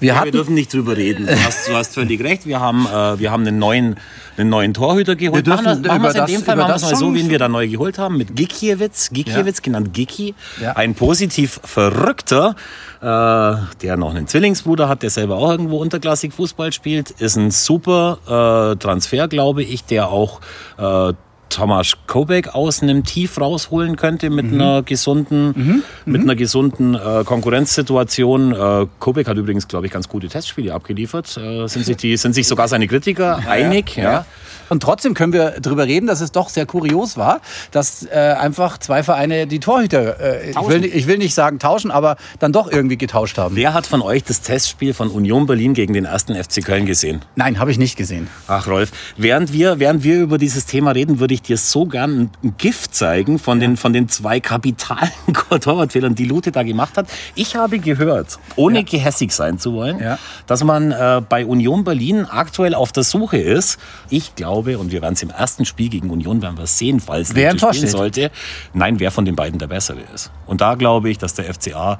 [0.00, 1.26] Wir, ja, wir dürfen nicht drüber reden.
[1.26, 2.46] Du hast, du hast völlig recht.
[2.46, 3.96] Wir haben, äh, wir haben einen, neuen,
[4.36, 5.46] einen neuen Torhüter geholt.
[5.46, 7.48] Wir dürfen, machen wir es in dem Fall machen wir mal so, wie wir da
[7.48, 9.10] neu geholt haben, mit Gikiewicz.
[9.10, 9.62] Gikiewicz, ja.
[9.62, 10.34] genannt Giki.
[10.60, 10.72] Ja.
[10.72, 12.56] Ein positiv Verrückter,
[13.00, 17.10] äh, der noch einen Zwillingsbruder hat, der selber auch irgendwo unterklassig Fußball spielt.
[17.10, 20.40] Ist ein super äh, Transfer, glaube ich, der auch
[20.78, 21.12] äh,
[21.50, 24.60] Thomas Kobek aus einem Tief rausholen könnte mit mhm.
[24.60, 25.82] einer gesunden, mhm.
[26.06, 26.28] mit mhm.
[26.28, 28.52] einer gesunden äh, Konkurrenzsituation.
[28.52, 31.36] Äh, Kobek hat übrigens, glaube ich, ganz gute Testspiele abgeliefert.
[31.36, 33.96] Äh, sind, sich die, sind sich sogar seine Kritiker ja, einig.
[33.96, 34.02] Ja.
[34.02, 34.26] ja.
[34.70, 37.40] Und trotzdem können wir darüber reden, dass es doch sehr kurios war,
[37.72, 41.90] dass äh, einfach zwei Vereine die Torhüter, äh, ich, will, ich, will, nicht sagen tauschen,
[41.90, 43.56] aber dann doch irgendwie getauscht haben.
[43.56, 47.20] Wer hat von euch das Testspiel von Union Berlin gegen den ersten FC Köln gesehen?
[47.34, 48.28] Nein, habe ich nicht gesehen.
[48.46, 52.30] Ach Rolf, während wir, während wir über dieses Thema reden, würde ich dir so gern
[52.44, 53.66] ein Gift zeigen von, ja.
[53.66, 55.10] den, von den zwei kapitalen
[55.60, 57.08] Torwartfehlern, die Lute da gemacht hat.
[57.34, 58.84] Ich habe gehört, ohne ja.
[58.84, 60.16] gehässig sein zu wollen, ja.
[60.46, 63.78] dass man äh, bei Union Berlin aktuell auf der Suche ist.
[64.10, 67.00] Ich glaube, glaube, und wir werden es im ersten Spiel gegen Union werden wir sehen,
[67.00, 67.90] falls wer spielen steht.
[67.90, 68.30] sollte.
[68.74, 70.30] Nein, wer von den beiden der bessere ist.
[70.46, 71.98] Und da glaube ich, dass der FCA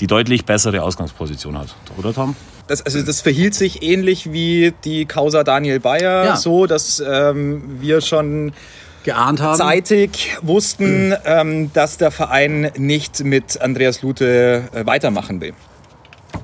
[0.00, 1.74] die deutlich bessere Ausgangsposition hat.
[1.96, 2.34] Oder Tom?
[2.66, 6.36] Das, also das verhielt sich ähnlich wie die Causa Daniel Bayer, ja.
[6.36, 8.52] so dass ähm, wir schon
[9.04, 9.56] geahnt haben.
[9.56, 15.54] zeitig wussten, ähm, dass der Verein nicht mit Andreas Lute äh, weitermachen will.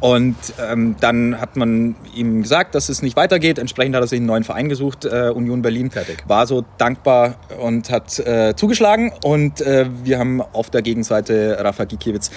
[0.00, 3.58] Und ähm, dann hat man ihm gesagt, dass es nicht weitergeht.
[3.58, 5.90] Entsprechend hat er sich einen neuen Verein gesucht, äh, Union Berlin.
[5.90, 6.22] Fertig.
[6.26, 9.12] War so dankbar und hat äh, zugeschlagen.
[9.24, 12.30] Und äh, wir haben auf der Gegenseite Rafa Gikiewicz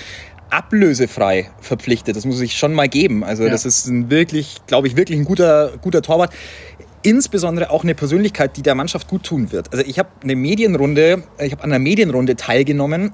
[0.49, 2.15] ablösefrei verpflichtet.
[2.15, 3.23] Das muss ich schon mal geben.
[3.23, 3.49] Also ja.
[3.49, 6.33] das ist ein wirklich, glaube ich, wirklich ein guter, guter Torwart
[7.03, 9.71] insbesondere auch eine Persönlichkeit, die der Mannschaft gut tun wird.
[9.71, 13.11] Also ich habe eine Medienrunde, ich habe an einer Medienrunde teilgenommen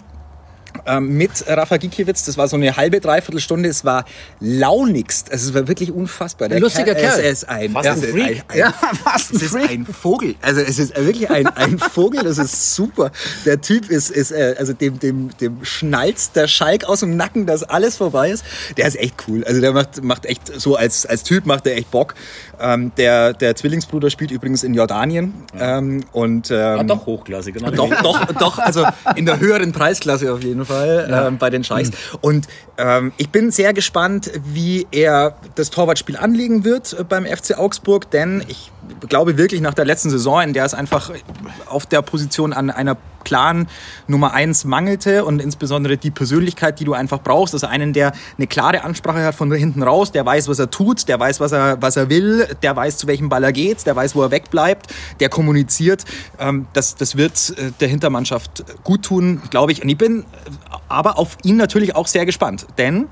[1.00, 2.26] mit Rafa Gikiewicz.
[2.26, 3.70] Das war so eine halbe, dreiviertel Stunde.
[3.70, 4.06] Es war
[4.40, 5.32] launigst.
[5.32, 6.48] Also es war wirklich unfassbar.
[6.50, 7.20] Der Ein lustiger Kerl.
[7.20, 8.44] Es ist ein, Fast ein Freak.
[8.50, 8.72] ein, Ja,
[9.04, 9.70] fast ein es ist Freak.
[9.72, 10.36] ein Vogel.
[10.42, 12.24] Also es ist wirklich ein, ein Vogel.
[12.24, 13.12] Das ist super.
[13.46, 17.46] Der Typ ist, ist äh, also dem, dem, dem schnalzt der Schalk aus dem Nacken,
[17.46, 18.44] dass alles vorbei ist.
[18.78, 19.44] Der ist echt cool.
[19.44, 22.16] Also der macht, macht echt so als, als Typ macht der echt Bock.
[22.60, 25.34] Ähm, der, der Zwillingsbruder spielt übrigens in Jordanien.
[25.60, 27.70] Ähm, und, ähm, Ah, doch hochklassig, genau.
[27.72, 28.84] doch, doch, doch, also
[29.16, 31.92] in der höheren Preisklasse auf jeden Fall ähm, bei den Scheichs.
[32.22, 37.58] Und ähm, ich bin sehr gespannt, wie er das Torwartspiel anlegen wird äh, beim FC
[37.58, 38.72] Augsburg, denn ich
[39.08, 41.12] glaube wirklich nach der letzten Saison, in der es einfach
[41.68, 43.68] auf der Position an einer klaren
[44.08, 48.48] Nummer eins mangelte und insbesondere die Persönlichkeit, die du einfach brauchst, also einen, der eine
[48.48, 51.82] klare Ansprache hat von hinten raus, der weiß, was er tut, der weiß, was er,
[51.82, 54.88] was er will, der weiß, zu welchem Ball er geht, der weiß, wo er wegbleibt,
[55.20, 56.06] der kommuniziert.
[56.40, 59.84] Ähm, das, das wird äh, der Hintermannschaft gut tun, glaube ich.
[59.84, 60.26] Und ich bin
[60.88, 63.08] aber auf ihn natürlich auch sehr gespannt, denn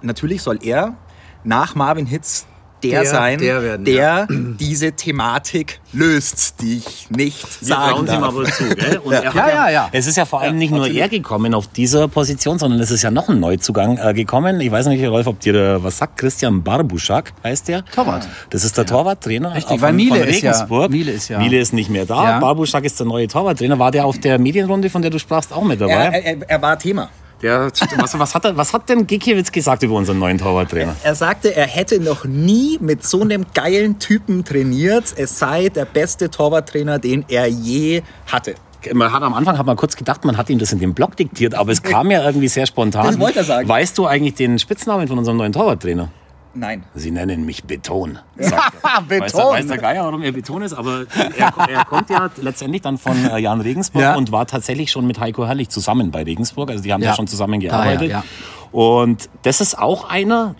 [0.00, 0.94] natürlich soll er
[1.42, 2.46] nach Marvin Hitz
[2.90, 4.26] der, Der- sein, der werden, der
[4.60, 8.20] diese Thematik löst, die ich nicht Wir sagen trauen sie darf.
[8.20, 8.64] mal wohl zu.
[8.74, 8.98] Gell?
[9.04, 9.88] Und er hat Ja, ja, ja.
[9.92, 13.02] Es ist ja vor allem nicht nur er gekommen auf dieser Position, sondern es ist
[13.02, 14.60] ja noch ein Neuzugang äh, gekommen.
[14.60, 16.18] Ich weiß nicht, Rolf, ob dir was sagt.
[16.18, 17.84] Christian Barbuschak heißt der.
[17.86, 18.26] Torwart.
[18.50, 20.90] Das ist der Torwarttrainer Richtig, weil von, Miele von ist ja- Regensburg.
[20.90, 22.24] Miele ist ja- Miele ist nicht mehr da.
[22.24, 22.38] Ja.
[22.40, 23.78] Barbuschak ist der neue Torwarttrainer.
[23.78, 25.92] War der auf der Medienrunde, von der du sprachst, auch mit dabei?
[25.92, 27.08] Er, er, er war Thema.
[27.44, 30.96] Der, was, was, hat er, was hat denn Gikiewicz gesagt über unseren neuen Torwarttrainer?
[31.02, 35.12] Er sagte, er hätte noch nie mit so einem geilen Typen trainiert.
[35.14, 38.54] Es sei der beste Torwarttrainer, den er je hatte.
[38.94, 41.18] Man hat am Anfang hat man kurz gedacht, man hat ihm das in dem Blog
[41.18, 43.04] diktiert, aber es kam ja irgendwie sehr spontan.
[43.08, 43.68] Das wollte er sagen.
[43.68, 46.08] Weißt du eigentlich den Spitznamen von unserem neuen Torwarttrainer?
[46.54, 46.84] Nein.
[46.94, 48.18] Sie nennen mich Beton.
[48.36, 48.62] er.
[49.08, 49.20] Beton.
[49.24, 51.04] Weiß, der, weiß der Geier, warum er Beton ist, aber
[51.36, 54.14] er, er kommt ja letztendlich dann von äh, Jan Regensburg Ja.
[54.16, 56.70] und war tatsächlich schon mit Heiko Herrlich zusammen bei Regensburg.
[56.70, 57.16] Also die haben ja, Ja.
[57.16, 58.12] schon zusammengearbeitet.
[58.14, 58.24] Ah, ja,
[58.72, 60.54] Und das ist auch einer,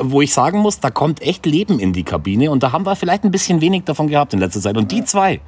[0.00, 2.96] wo ich sagen muss, da kommt echt Leben in die Kabine und da haben wir
[2.96, 4.76] vielleicht ein bisschen wenig davon gehabt in letzter Zeit.
[4.76, 5.40] Und die zwei,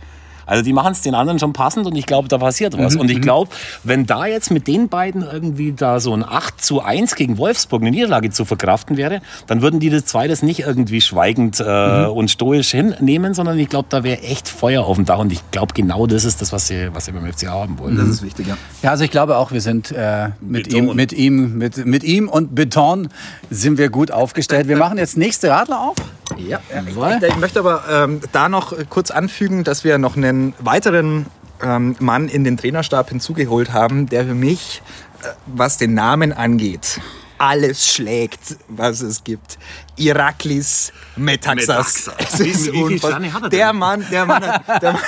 [0.47, 2.97] also die machen es den anderen schon passend und ich glaube, da passiert was.
[2.97, 3.51] Und ich glaube,
[3.83, 7.83] wenn da jetzt mit den beiden irgendwie da so ein 8 zu 1 gegen Wolfsburg
[7.83, 12.07] eine Niederlage zu verkraften wäre, dann würden die das zwei das nicht irgendwie schweigend äh,
[12.07, 15.41] und stoisch hinnehmen, sondern ich glaube, da wäre echt Feuer auf dem Dach und ich
[15.51, 17.97] glaube, genau das ist das, was sie, was sie beim FC haben wollen.
[17.97, 18.57] Das ist wichtig, ja.
[18.83, 20.89] Ja, also ich glaube auch, wir sind äh, mit, Beton.
[20.89, 23.09] ihm, mit, ihm, mit, mit ihm und Beton
[23.51, 24.69] sind wir gut aufgestellt.
[24.69, 25.97] Wir machen jetzt nächste Radler auf.
[26.39, 30.55] Ja, ich, ich, ich möchte aber ähm, da noch kurz anfügen, dass wir noch einen
[30.59, 31.27] weiteren
[31.63, 34.83] ähm, Mann in den Trainerstab hinzugeholt haben, der für mich,
[35.23, 37.01] äh, was den Namen angeht,
[37.39, 39.59] alles schlägt, was es gibt.
[39.97, 42.07] Iraklis Metaxas.
[42.09, 42.41] Metaxas.
[42.41, 42.99] Wie- ist wie viele.
[42.99, 43.77] Sterne hat er Der denn?
[43.77, 45.03] Mann, der Mann hat, der Mann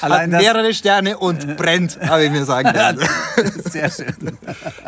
[0.02, 3.00] hat mehrere Sterne und brennt, habe ich mir sagen lassen.
[3.70, 4.14] Sehr schön.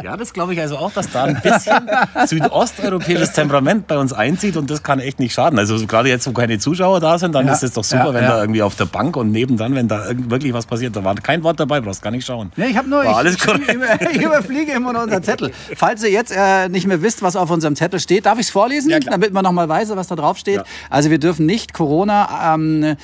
[0.02, 1.88] Ja, das glaube ich also auch, dass da ein bisschen
[2.26, 5.59] südosteuropäisches Temperament bei uns einzieht und das kann echt nicht schaden.
[5.59, 8.14] Also gerade jetzt, wo keine Zuschauer da sind, dann Ja, ist es doch super, ja,
[8.14, 8.31] wenn ja.
[8.31, 11.14] da irgendwie auf der Bank und nebendran, wenn da irgend- wirklich was passiert, da war
[11.16, 12.52] kein Wort dabei, brauchst gar nicht schauen.
[12.57, 13.72] Ja, ich habe nur, War ich, alles ich, korrekt.
[13.72, 15.50] über- ich überfliege immer nur unseren Zettel.
[15.76, 18.50] Falls ihr jetzt äh, nicht mehr wisst, was auf unserem Zettel steht, darf ich es
[18.50, 20.62] vorlesen, damit man noch mal weiß, was da drauf steht.
[20.90, 22.96] Also wir dürfen nicht Corona ähm,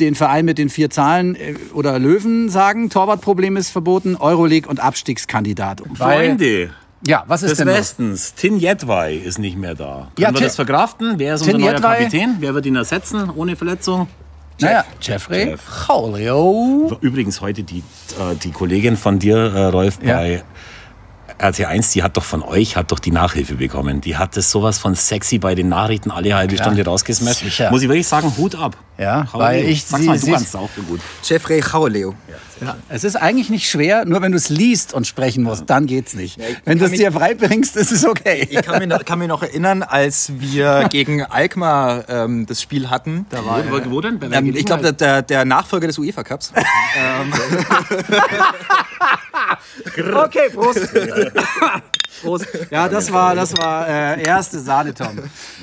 [0.00, 2.88] den Verein mit den vier Zahlen äh, oder Löwen sagen.
[2.90, 5.82] Torwartproblem ist verboten, Euroleague und Abstiegskandidat.
[5.94, 6.70] Freunde
[7.06, 7.66] Ja, was ist des denn?
[7.68, 10.10] Westens, Tin Jedwai ist nicht mehr da.
[10.14, 11.14] Können Ja, wir das verkraften?
[11.18, 12.36] Wer ist unser Tin neuer Jedwai- Kapitän?
[12.40, 14.08] Wer wird ihn ersetzen ohne Verletzung?
[14.60, 15.60] Naja, Jeffrey Jeff.
[15.88, 16.96] Julio.
[17.00, 17.78] Übrigens heute die,
[18.18, 20.16] äh, die Kollegin von dir, äh, Rolf, Ja.
[20.16, 20.42] bei
[21.40, 24.00] RT1, die hat doch von euch, hat doch die Nachhilfe bekommen.
[24.00, 27.40] Die hat das sowas von sexy bei den Nachrichten alle halbe Stunde rausgesmasht.
[27.40, 27.70] sicher.
[27.70, 28.76] Muss ich wirklich sagen, Hut ab.
[28.98, 29.68] Ja, Hau weil Leo.
[29.70, 31.00] ich Sag's sie- mal, du kannst es auch so gut.
[31.22, 32.14] Jeffrey Chaoleo.
[32.88, 36.14] Es ist eigentlich nicht schwer, nur wenn du es liest und sprechen musst, dann geht's
[36.14, 36.38] nicht.
[36.40, 38.48] ich wenn du es dir freibringst, ist es okay.
[38.50, 42.90] Ich kann mich, noch, kann mich noch erinnern, als wir gegen Alkmaar ähm, das Spiel
[42.90, 43.26] hatten.
[43.30, 44.18] Da war, Wo, wo denn?
[44.18, 46.52] Bei welcher ähm, ich glaube, der, der Nachfolger des UEFA Cups.
[50.14, 50.88] Okay, Prost.
[52.22, 52.46] Prost.
[52.70, 55.18] Ja, das war, das war äh, erste Sahne, Tom.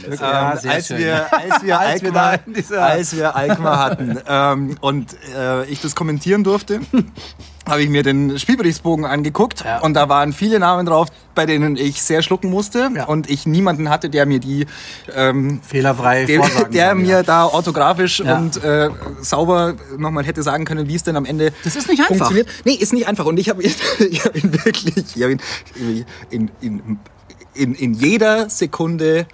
[0.05, 0.97] Ähm, als, schön.
[0.99, 5.15] wir, als, wir Als wir Alkmaar, da in dieser- als wir Alkmaar hatten ähm, und
[5.36, 6.79] äh, ich das kommentieren durfte,
[7.67, 9.80] habe ich mir den Spielberichtsbogen angeguckt Ja.
[9.80, 13.06] und da waren viele Namen drauf, bei denen ich sehr schlucken musste Ja.
[13.06, 14.65] und ich niemanden hatte, der mir die
[15.15, 17.23] ähm, Fehlerfrei der, vorsagen der kann, mir ja.
[17.23, 18.89] da orthografisch und äh,
[19.21, 22.15] sauber nochmal hätte sagen können, wie es denn am Ende Das ist nicht einfach.
[22.15, 22.47] funktioniert.
[22.65, 23.25] Nee, ist nicht einfach.
[23.25, 23.73] Und ich habe ihn,
[24.10, 25.41] ich hab ihn wirklich ich hab ihn
[26.30, 26.99] in, in,
[27.54, 29.25] in, in jeder Sekunde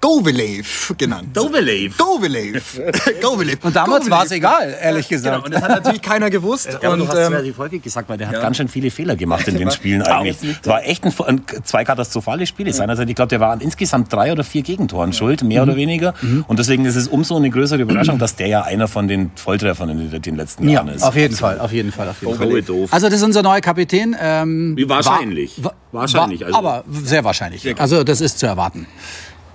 [0.00, 1.28] Dovelev genannt.
[1.36, 1.96] Dovelev.
[1.96, 2.80] Dovelev.
[3.20, 3.58] Dovelev.
[3.64, 5.44] Und damals war es egal, ehrlich Genau, gesagt.
[5.46, 6.78] und das hat natürlich keiner gewusst.
[6.82, 9.16] Ja, und, du hast ähm, relativ häufig gesagt, weil der hat ganz schön viele Fehler
[9.16, 10.36] gemacht in den Spielen eigentlich.
[10.62, 13.08] Es war echt ein, ein, zwei katastrophale Spiele seinerseits.
[13.08, 16.14] Ich glaube, der war an insgesamt drei oder vier Gegentoren schuld, mehr oder weniger.
[16.46, 19.88] Und deswegen ist es umso eine größere Überraschung, dass der ja einer von den Volltreffern
[19.88, 21.02] in den- letzten Ja, Jahren ist.
[21.02, 22.62] auf jeden Fall, auf jeden Fall, auf jeden Fall.
[22.62, 22.92] Doof.
[22.92, 24.14] Also das ist unser neuer Kapitän.
[24.20, 25.62] Ähm, Wie wahrscheinlich.
[25.64, 27.80] War, Wahrscheinlich, War, also- aber sehr wahrscheinlich.
[27.80, 28.86] Also das ist zu erwarten.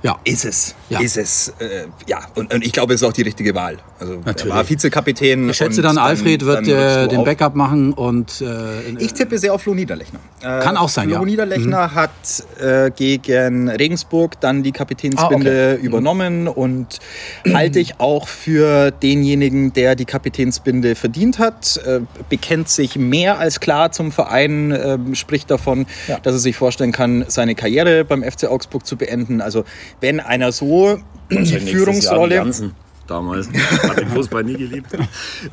[0.04, 0.18] Ja.
[0.24, 0.76] Ist es.
[0.90, 1.00] Ja.
[1.00, 1.54] Ist es.
[1.60, 3.78] Äh, ja, und, und ich glaube, es ist auch die richtige Wahl.
[4.00, 4.52] Also Natürlich.
[4.54, 5.50] er war Vizekapitän.
[5.50, 7.24] Ich schätze dann, Alfred wird äh, den.
[7.24, 10.20] Backup machen und äh, Ich tippe sehr auf Flo Niederlechner.
[10.42, 11.20] Äh, Kann auch sein, Flo ja.
[11.22, 11.28] Mhm.
[11.28, 12.10] Niederlechner hat
[12.60, 15.86] äh, gegen Regensburg dann die Kapitänsbinde Ah, okay.
[15.86, 16.98] übernommen und
[17.54, 21.78] halte ich auch für denjenigen, der die Kapitänsbinde verdient hat.
[21.86, 25.86] Äh, bekennt sich mehr als klar zum Verein, äh, spricht davon,
[26.24, 29.42] dass er sich vorstellen kann, seine Karriere beim FC Augsburg zu beenden.
[29.42, 29.64] Also
[30.00, 31.00] wenn einer so
[31.30, 32.76] die die Führungsrolle Jansen
[33.12, 33.50] Damals.
[33.84, 34.88] Hat den Fußball nie geliebt.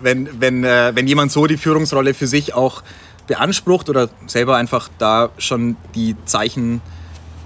[0.00, 2.84] wenn, wenn, äh, wenn jemand so die Führungsrolle für sich auch
[3.26, 6.80] beansprucht oder selber einfach da schon die Zeichen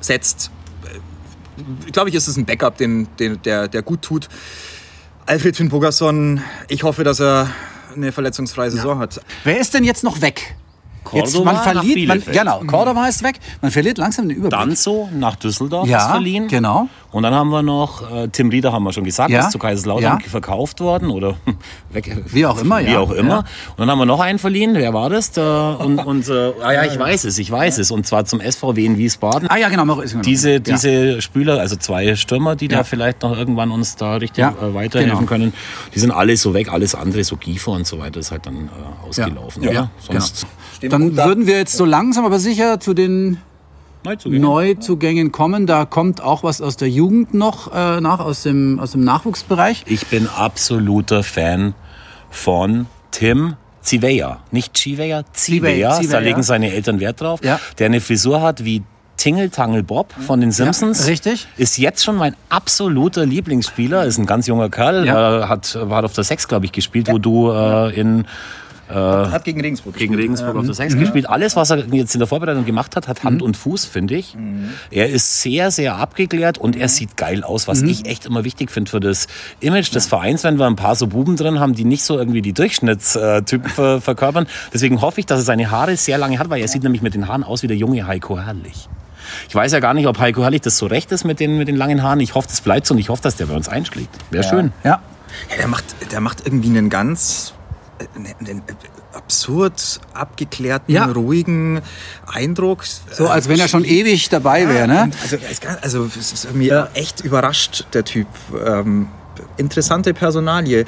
[0.01, 0.51] setzt,
[0.85, 4.29] äh, glaube ich, ist es ein Backup, den, den, der, der gut tut.
[5.25, 7.49] Alfred Finn Bogerson, ich hoffe, dass er
[7.95, 9.21] eine verletzungsfreie Saison hat.
[9.45, 10.57] wer ist denn jetzt noch weg?
[11.13, 13.39] Jetzt, Cordoba man nach verliert, man, genau, Cordoba ist weg.
[13.61, 14.59] Man verliert langsam den Überblick.
[14.61, 16.49] Danzo nach Düsseldorf Ja, ist verliehen.
[16.49, 16.89] genau.
[17.13, 19.59] Und dann haben wir noch äh, Tim Rieder, haben wir schon gesagt, Ja, ist zu
[19.59, 20.29] Kaiserslautern ja.
[20.29, 21.37] verkauft worden oder
[21.93, 23.01] weg, Wie auch immer, wie ja.
[23.01, 23.29] auch immer.
[23.29, 23.39] Ja.
[23.39, 24.73] Und dann haben wir noch einen verliehen.
[24.75, 25.31] Wer war das?
[25.33, 27.91] Der, und, und, äh, ah ja, ich weiß es, ich weiß es.
[27.91, 29.49] Und zwar zum SVW in Wiesbaden.
[29.51, 29.83] Ah ja, genau.
[29.85, 30.23] Genau.
[30.23, 30.59] Diese, ja.
[30.61, 32.79] diese Spieler, also zwei Stürmer, die Ja.
[32.79, 35.29] da vielleicht noch irgendwann uns da richtig Ja, äh, weiterhelfen genau.
[35.29, 35.53] können,
[35.95, 36.73] die sind alle so weg.
[36.73, 39.63] Alles andere, so Giefer und so weiter, ist halt dann äh, ausgelaufen.
[39.65, 40.47] Ja, Sonst
[40.81, 43.39] Dann würden wir jetzt so langsam aber sicher zu den
[44.05, 44.41] Neuzugänge.
[44.41, 45.67] Neuzugängen kommen.
[45.67, 49.85] Da kommt auch was aus der Jugend noch äh, nach, aus dem, aus dem Nachwuchsbereich.
[49.87, 51.75] Ich bin absoluter Fan
[52.31, 54.41] von Tim Ziveya.
[54.51, 56.01] Nicht Chiveya, Ziveya.
[56.11, 57.41] Da legen seine Eltern Wert drauf.
[57.43, 57.61] Ja.
[57.79, 58.83] Der eine Frisur hat wie
[59.17, 61.07] Tingle Tangle Bob von den Simpsons.
[61.07, 61.47] richtig.
[61.57, 64.05] Ist jetzt schon mein absoluter Lieblingsspieler.
[64.05, 65.07] Ist ein ganz junger Kerl.
[65.07, 65.43] Ja.
[65.43, 68.25] Äh, hat, hat auf der Sechs, glaube ich, gespielt, wo du äh, in
[68.95, 70.25] Hat gegen Regensburg gegen gespielt.
[70.25, 71.29] Regensburg auf der 6 gespielt.
[71.29, 74.37] Alles, was er jetzt in der Vorbereitung gemacht hat, hat Hand und Fuß, finde ich.
[74.91, 78.71] Er ist sehr, sehr abgeklärt und er sieht geil aus, was ich echt immer wichtig
[78.71, 79.27] finde für das
[79.61, 82.43] Image des Vereins, wenn wir ein paar so Buben drin haben, die nicht so irgendwie
[82.43, 84.47] die Durchschnittstypen ver verkörpern.
[84.73, 87.15] Deswegen hoffe ich, dass er seine Haare sehr lange hat, weil er sieht nämlich mit
[87.15, 88.89] den Haaren aus wie der junge Heiko Herrlich.
[89.49, 91.69] Ich weiß ja gar nicht, ob Heiko Herrlich das so recht ist mit den, mit
[91.69, 92.21] den langen Haaren.
[92.21, 94.11] Ich hoffe, das bleibt so und ich hoffe, dass der bei uns einschlägt.
[94.31, 94.73] Wäre schön.
[94.85, 95.01] Ja.
[95.51, 97.62] Ja, der, macht, der macht irgendwie einen ganz äh,
[98.15, 98.63] einen,
[99.13, 101.07] absurd abgeklärten, Ja.
[101.07, 101.81] ruhigen
[102.27, 102.85] Eindruck.
[103.13, 105.11] So als wenn er schon ewig dabei wäre, ne?
[105.23, 105.37] Also,
[105.83, 108.27] also es ist mir echt überrascht, der Typ.
[108.65, 109.09] Ähm,
[109.57, 110.85] interessante Personalie.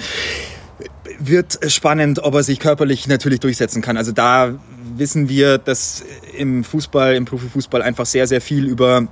[1.18, 3.96] Wird spannend, ob er sich körperlich natürlich durchsetzen kann.
[3.96, 4.55] Also da
[4.96, 6.03] wissen wir, dass
[6.37, 9.07] im Fußball, im Profifußball einfach sehr, sehr viel über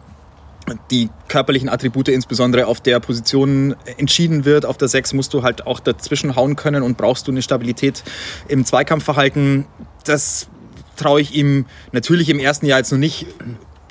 [0.90, 4.66] die körperlichen Attribute insbesondere auf der Position entschieden wird.
[4.66, 8.02] Auf der 6 musst du halt auch dazwischen hauen können und brauchst du eine Stabilität
[8.48, 9.66] im Zweikampfverhalten.
[10.04, 10.48] Das
[10.96, 13.26] traue ich ihm natürlich im ersten Jahr jetzt noch nicht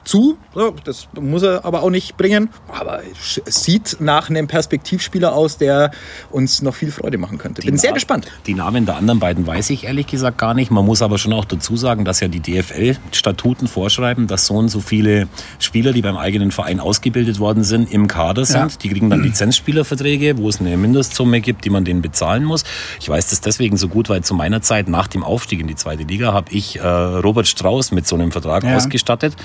[0.04, 0.38] zu.
[0.84, 2.50] Das muss er aber auch nicht bringen.
[2.68, 3.02] Aber
[3.46, 5.92] es sieht nach einem Perspektivspieler aus, der
[6.32, 7.62] uns noch viel Freude machen könnte.
[7.62, 8.28] Bin sehr Na- gespannt.
[8.48, 10.72] Die Namen der anderen beiden weiß ich ehrlich gesagt gar nicht.
[10.72, 14.70] Man muss aber schon auch dazu sagen, dass ja die DFL-Statuten vorschreiben, dass so und
[14.70, 15.28] so viele
[15.60, 18.72] Spieler, die beim eigenen Verein ausgebildet worden sind, im Kader sind.
[18.72, 18.78] Ja.
[18.82, 22.64] Die kriegen dann Lizenzspielerverträge, wo es eine Mindestsumme gibt, die man denen bezahlen muss.
[23.00, 25.76] Ich weiß das deswegen so gut, weil zu meiner Zeit nach dem Aufstieg in die
[25.76, 28.76] zweite Liga habe ich äh, Robert Strauß mit so einem Vertrag Ja.
[28.76, 29.36] ausgestattet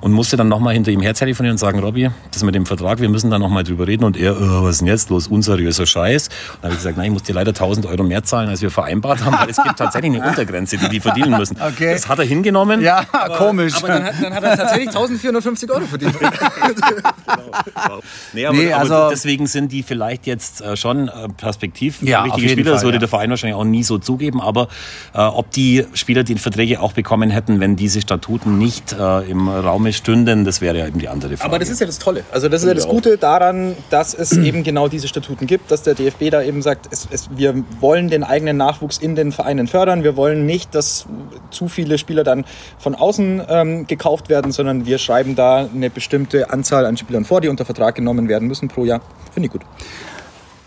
[0.00, 3.00] und musste dann nochmal hinter ihm her telefonieren und sagen, Robby, das mit dem Vertrag,
[3.00, 4.04] wir müssen da nochmal drüber reden.
[4.04, 5.26] Und er, äh, was ist denn jetzt los?
[5.28, 6.28] Unseriöser Scheiß.
[6.28, 8.62] Und dann habe ich gesagt, nein, ich muss dir leider 1000 Euro mehr zahlen, als
[8.62, 11.56] wir vereinbart haben, weil es gibt tatsächlich eine Untergrenze, die die verdienen müssen.
[11.66, 11.92] Okay.
[11.94, 12.80] Das hat er hingenommen.
[12.80, 13.04] Ja,
[13.36, 13.74] komisch.
[13.78, 16.14] Aber dann hat, dann hat er tatsächlich 1450 Euro verdient.
[18.32, 22.22] Nee, aber, Nee, aber also- deswegen sind die vielleicht jetzt äh, schon äh, perspektiv Ja,
[22.22, 22.70] richtige Spieler.
[22.72, 23.00] das Fall, würde ja.
[23.00, 24.40] der Verein wahrscheinlich auch nie so zugeben.
[24.40, 24.68] Aber
[25.14, 29.48] äh, ob die Spieler die Verträge auch bekommen hätten, wenn diese Statuten nicht äh, im
[29.86, 31.50] Raume stünden, das wäre ja eben die andere Frage.
[31.50, 32.24] Aber das ist ja das Tolle.
[32.32, 35.82] Also das ist ja das Gute daran, dass es eben genau diese Statuten gibt, dass
[35.82, 39.66] der DFB da eben sagt, es, es, wir wollen den eigenen Nachwuchs in den Vereinen
[39.66, 40.02] fördern.
[40.02, 41.06] Wir wollen nicht, dass
[41.50, 42.44] zu viele Spieler dann
[42.78, 47.40] von außen ähm, gekauft werden, sondern wir schreiben da eine bestimmte Anzahl an Spielern vor,
[47.40, 49.00] die unter Vertrag genommen werden müssen pro Jahr.
[49.32, 49.62] Finde ich gut.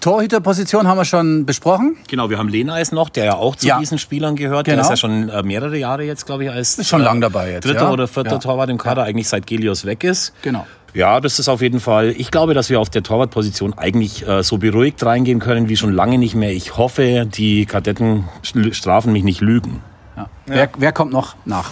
[0.02, 1.98] Torhüterposition haben wir schon besprochen.
[2.08, 3.80] Genau, wir haben Leneis noch, der ja auch zu Ja.
[3.80, 4.68] diesen Spielern gehört.
[4.68, 4.84] Der Genau.
[4.84, 7.52] ist ja schon äh, mehrere Jahre jetzt, glaube ich, als Ist schon äh, lang dabei
[7.52, 7.92] jetzt, dritter ja.
[7.92, 8.38] oder vierter Ja.
[8.38, 10.34] Torwart im Kader, eigentlich seit Gelios weg ist.
[10.42, 10.66] Genau.
[10.94, 12.16] Ja, das ist auf jeden Fall.
[12.18, 15.94] Ich glaube, dass wir auf der Torwartposition eigentlich äh, so beruhigt reingehen können wie schon
[15.94, 16.52] lange nicht mehr.
[16.52, 18.28] Ich hoffe, die Kadetten
[18.72, 19.84] strafen mich nicht lügen.
[20.18, 20.30] Ja.
[20.48, 21.72] Wer, wer kommt noch nach?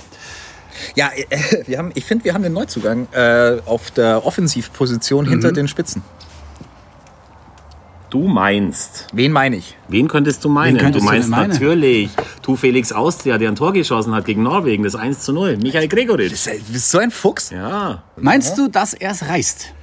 [0.95, 5.51] Ja, äh, wir haben, ich finde, wir haben den Neuzugang äh, auf der Offensivposition hinter
[5.51, 6.03] den Spitzen.
[8.09, 9.07] Du meinst.
[9.11, 9.75] Wen meine ich?
[9.89, 10.77] Wen könntest du meinen?
[10.77, 11.49] Könntest du du meinst meinen?
[11.51, 12.09] natürlich
[12.41, 15.57] Tu Felix Austria, der ein Tor geschossen hat gegen Norwegen, das 1 zu 0.
[15.57, 16.31] Michael Gregoritsch.
[16.31, 17.49] Bist du bist so ein Fuchs?
[17.49, 18.03] Ja.
[18.15, 19.73] Meinst du, dass er es reißt?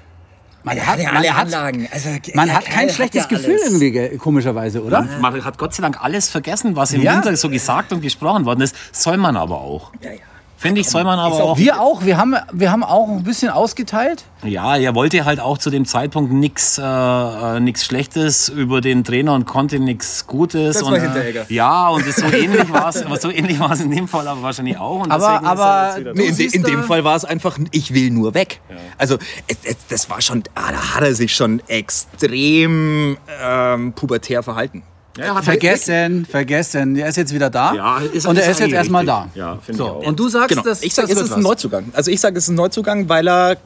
[0.63, 1.87] Man hat, ja man hat, Anlagen.
[1.93, 3.67] Also, man hat kein hat schlechtes ja Gefühl alles.
[3.67, 5.07] irgendwie, ge- komischerweise, oder?
[5.21, 7.17] Man hat Gott sei Dank alles vergessen, was im Ja.
[7.17, 8.75] Winter so gesagt und gesprochen worden ist.
[8.91, 9.93] Soll man aber auch.
[10.01, 10.17] Ja, ja.
[10.65, 11.59] Finde ich, soll man aber auch.
[11.59, 14.25] Wir auch, wir haben, wir haben auch ein bisschen ausgeteilt.
[14.45, 19.05] Ja, er wollte halt auch zu dem Zeitpunkt nichts äh, äh, nix Schlechtes über den
[19.05, 20.79] Trainer und konnte nichts Gutes.
[20.79, 21.45] Das und, war Hinteregger.
[21.51, 24.43] Ja, und so ähnlich war es, aber so ähnlich war es in dem Fall aber
[24.43, 25.01] wahrscheinlich auch.
[25.05, 27.05] Und Aber- deswegen ist er aber jetzt wieder du Nee, in, de, in dem Fall
[27.05, 28.63] war es einfach, ich will nur weg.
[28.97, 34.43] Also es, es, das war schon, ah, da hat er sich schon extrem ähm, pubertär
[34.43, 34.83] verhalten.
[35.17, 36.97] Ja, er hat Vergessen, vergessen.
[36.97, 37.73] Er ist jetzt wieder da.
[37.75, 39.29] Ja, ist- und er ist ist jetzt eigentlich erstmal da.
[39.35, 39.87] Ja, so.
[39.93, 40.63] Und du sagst, Genau.
[40.63, 41.43] dass ich sage, das es ist ein.
[41.43, 41.85] Neuzugang.
[41.93, 43.57] Also ich sage, es ist ein Neuzugang, weil er äh,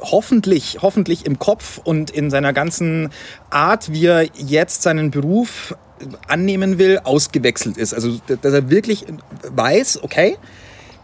[0.00, 3.10] hoffentlich, hoffentlich im Kopf und in seiner ganzen
[3.50, 5.74] Art, wie er jetzt seinen Beruf
[6.28, 7.92] annehmen will, ausgewechselt ist.
[7.92, 9.04] Also dass er wirklich
[9.54, 10.38] weiß, okay,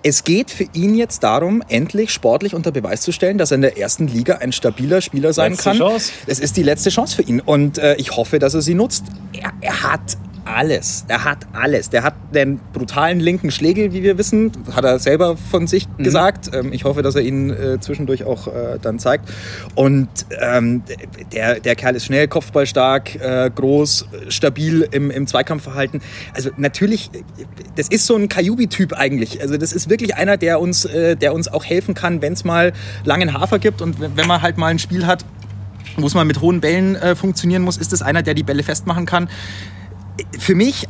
[0.09, 3.62] es geht für ihn jetzt darum, endlich sportlich unter Beweis zu stellen, dass er in
[3.62, 5.78] der ersten Liga ein stabiler Spieler sein Letzte kann.
[5.78, 6.12] Chance.
[6.28, 9.02] Es ist die letzte Chance für ihn und äh, ich hoffe, dass er sie nutzt.
[9.32, 10.16] Er, er hat
[10.47, 11.05] alles.
[11.09, 11.90] Er hat alles.
[11.90, 16.51] Der hat den brutalen linken Schlägel, wie wir wissen, hat er selber von sich gesagt.
[16.53, 19.28] Ähm, ich hoffe, dass er ihn äh, zwischendurch auch äh, dann zeigt.
[19.74, 20.09] Und
[20.40, 20.82] ähm,
[21.32, 26.03] der, der Kerl ist schnell, kopfballstark, äh, groß, stabil im, im Zweikampfverhalten.
[26.34, 27.11] Also natürlich,
[27.76, 29.40] das ist so ein Kajubi-Typ eigentlich.
[29.40, 32.44] Also das ist wirklich einer, der uns, äh, der uns auch helfen kann, wenn es
[32.44, 32.72] mal
[33.05, 35.24] langen Hafer gibt und wenn wenn man halt mal ein Spiel hat,
[35.97, 38.64] wo es mal mit hohen Bällen äh, funktionieren muss, ist es einer, der die Bälle
[38.64, 39.28] festmachen kann.
[40.38, 40.88] Für mich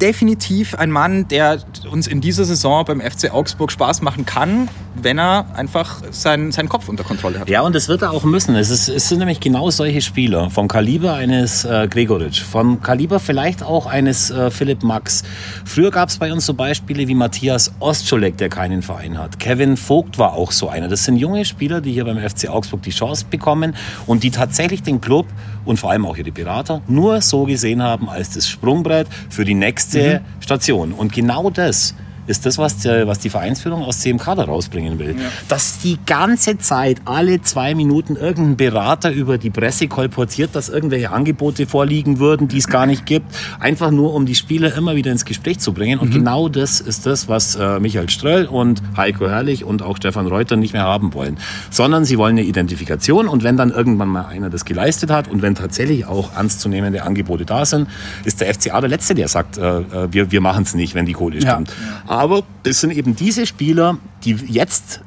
[0.00, 1.58] definitiv ein Mann, der
[1.90, 4.68] uns in dieser Saison beim FC Augsburg Spaß machen kann,
[5.00, 7.48] wenn er einfach seinen, seinen Kopf unter Kontrolle hat.
[7.48, 8.54] Ja, und das wird er auch müssen.
[8.56, 13.20] Es, ist, es sind nämlich genau solche Spieler vom Kaliber eines äh, Gregoritsch, vom Kaliber
[13.20, 15.22] vielleicht auch eines äh, Philipp Max.
[15.64, 19.38] Früher gab es bei uns so Beispiele wie Matthias Ostscholek, der keinen Verein hat.
[19.38, 20.88] Kevin Vogt war auch so einer.
[20.88, 23.74] Das sind junge Spieler, die hier beim FC Augsburg die Chance bekommen
[24.06, 25.26] und die tatsächlich den Club
[25.64, 29.54] und vor allem auch ihre Berater nur so gesehen haben als das Sprungbrett für die
[29.54, 30.92] nächste Station.
[30.92, 31.94] Und genau das
[32.26, 35.16] ist das, was, der, was die Vereinsführung aus dem Kader rausbringen will.
[35.48, 41.10] Dass die ganze Zeit, alle zwei Minuten, irgendein Berater über die Presse kolportiert, dass irgendwelche
[41.10, 43.26] Angebote vorliegen würden, die es gar nicht gibt.
[43.60, 45.98] Einfach nur, um die Spieler immer wieder ins Gespräch zu bringen.
[45.98, 50.26] Und genau das ist das, was äh, Michael Ströll und Heiko Herrlich und auch Stefan
[50.26, 51.36] Reuter nicht mehr haben wollen.
[51.70, 53.28] Sondern sie wollen eine Identifikation.
[53.28, 57.44] Und wenn dann irgendwann mal einer das geleistet hat und wenn tatsächlich auch ernstzunehmende Angebote
[57.44, 57.88] da sind,
[58.24, 61.06] ist der FCA der Letzte, der sagt, äh, äh, wir, wir machen es nicht, wenn
[61.06, 61.52] die Kohle Ja.
[61.52, 61.72] stimmt.
[62.14, 65.00] Aber es sind eben diese Spieler, die jetzt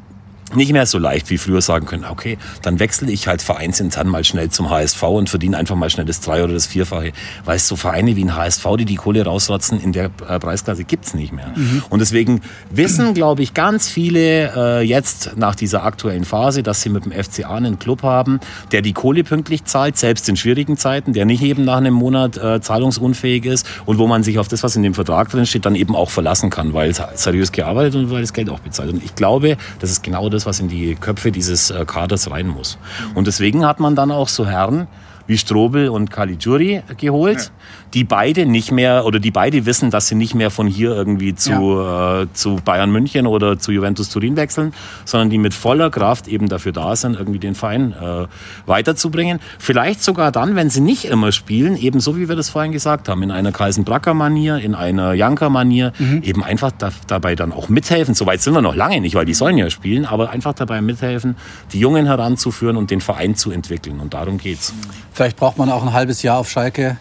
[0.55, 4.23] nicht mehr so leicht wie früher sagen können, okay, dann wechsle ich halt vereinsintern mal
[4.23, 7.11] schnell zum HSV und verdiene einfach mal schnell das Drei- oder das Vierfache.
[7.45, 10.83] Weil es so Vereine wie ein HSV, die die Kohle rausrotzen, in der äh, Preisklasse
[10.83, 11.53] gibt's nicht mehr.
[11.89, 16.89] Und deswegen wissen, glaube ich, ganz viele äh, jetzt nach dieser aktuellen Phase, dass sie
[16.89, 18.39] mit dem FCA einen Club haben,
[18.71, 22.37] der die Kohle pünktlich zahlt, selbst in schwierigen Zeiten, der nicht eben nach einem Monat
[22.37, 25.65] äh, zahlungsunfähig ist und wo man sich auf das, was in dem Vertrag drin steht,
[25.65, 28.91] dann eben auch verlassen kann, weil es seriös gearbeitet und weil das Geld auch bezahlt.
[28.91, 32.47] Und ich glaube, das ist genau das, was in die Köpfe dieses äh, Kaders rein
[32.47, 32.77] muss.
[33.15, 34.87] Und deswegen hat man dann auch so Herren
[35.27, 37.51] wie Strobel und Caligiuri geholt,
[37.93, 41.35] die beide nicht mehr oder die beide wissen, dass sie nicht mehr von hier irgendwie
[41.35, 44.73] zu, äh, zu Bayern München oder zu Juventus Turin wechseln,
[45.05, 48.27] sondern die mit voller Kraft eben dafür da sind, irgendwie den Verein äh,
[48.65, 49.39] weiterzubringen.
[49.59, 53.09] Vielleicht sogar dann, wenn sie nicht immer spielen, eben so wie wir das vorhin gesagt
[53.09, 58.13] haben, in einer Kaisen-Bracker-Manier, in einer Janker-Manier, eben einfach da, dabei dann auch mithelfen.
[58.13, 61.35] Soweit sind wir noch lange nicht, weil die sollen ja spielen, aber einfach dabei mithelfen,
[61.73, 63.99] die Jungen heranzuführen und den Verein zu entwickeln.
[63.99, 64.73] Und darum geht's.
[65.13, 66.97] Vielleicht braucht man auch ein halbes Jahr auf Schalke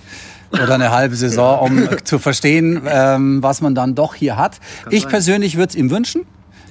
[0.53, 4.59] oder eine halbe Saison, um zu verstehen, ähm, was man dann doch hier hat.
[4.91, 6.23] ich persönlich würde es ihm wünschen.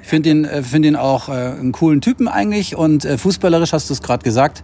[0.02, 3.90] Finde ihn, äh, find ihn auch äh, einen coolen Typen eigentlich und äh, fußballerisch hast
[3.90, 4.62] du es gerade gesagt.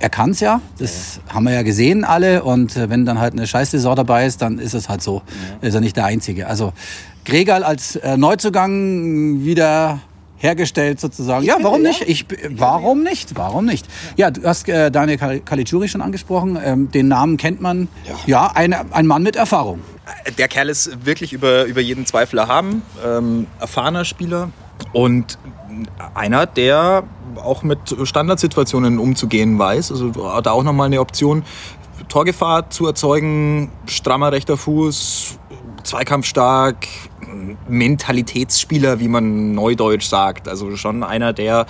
[0.00, 3.34] Er kann es ja, das haben wir ja gesehen alle und äh, wenn dann halt
[3.34, 5.20] eine Scheißsaison dabei ist, dann ist es halt so.
[5.60, 6.46] Ist er nicht der Einzige.
[6.46, 6.72] Also
[7.28, 10.00] Gregal als äh, Neuzugang wieder
[10.38, 11.44] hergestellt sozusagen.
[11.44, 12.02] ja, warum nicht?
[12.08, 13.36] Ich, warum nicht?
[13.36, 13.86] Warum nicht?
[14.16, 16.58] Ja, du hast äh, Daniel Caligiuri schon angesprochen.
[16.62, 17.88] Ähm, den Namen kennt man.
[18.26, 19.80] Ja, eine, ein Mann mit Erfahrung.
[20.38, 22.82] Der Kerl ist wirklich über, über jeden Zweifel erhaben.
[23.04, 24.50] Ähm, erfahrener Spieler,
[24.92, 25.38] Und
[26.14, 27.04] einer, der
[27.36, 29.92] auch mit Standardsituationen umzugehen weiß.
[29.92, 30.10] Also
[30.40, 31.44] da auch nochmal eine Option,
[32.08, 35.38] Torgefahr zu erzeugen, strammer rechter Fuß,
[35.88, 36.86] zweikampfstark,
[37.68, 40.48] Mentalitätsspieler, wie man neudeutsch sagt.
[40.48, 41.66] Also schon einer, der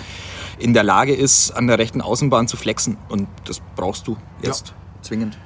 [0.59, 2.97] in der Lage ist, an der rechten Außenbahn zu flexen.
[3.07, 5.37] Und das brauchst du jetzt zwingend.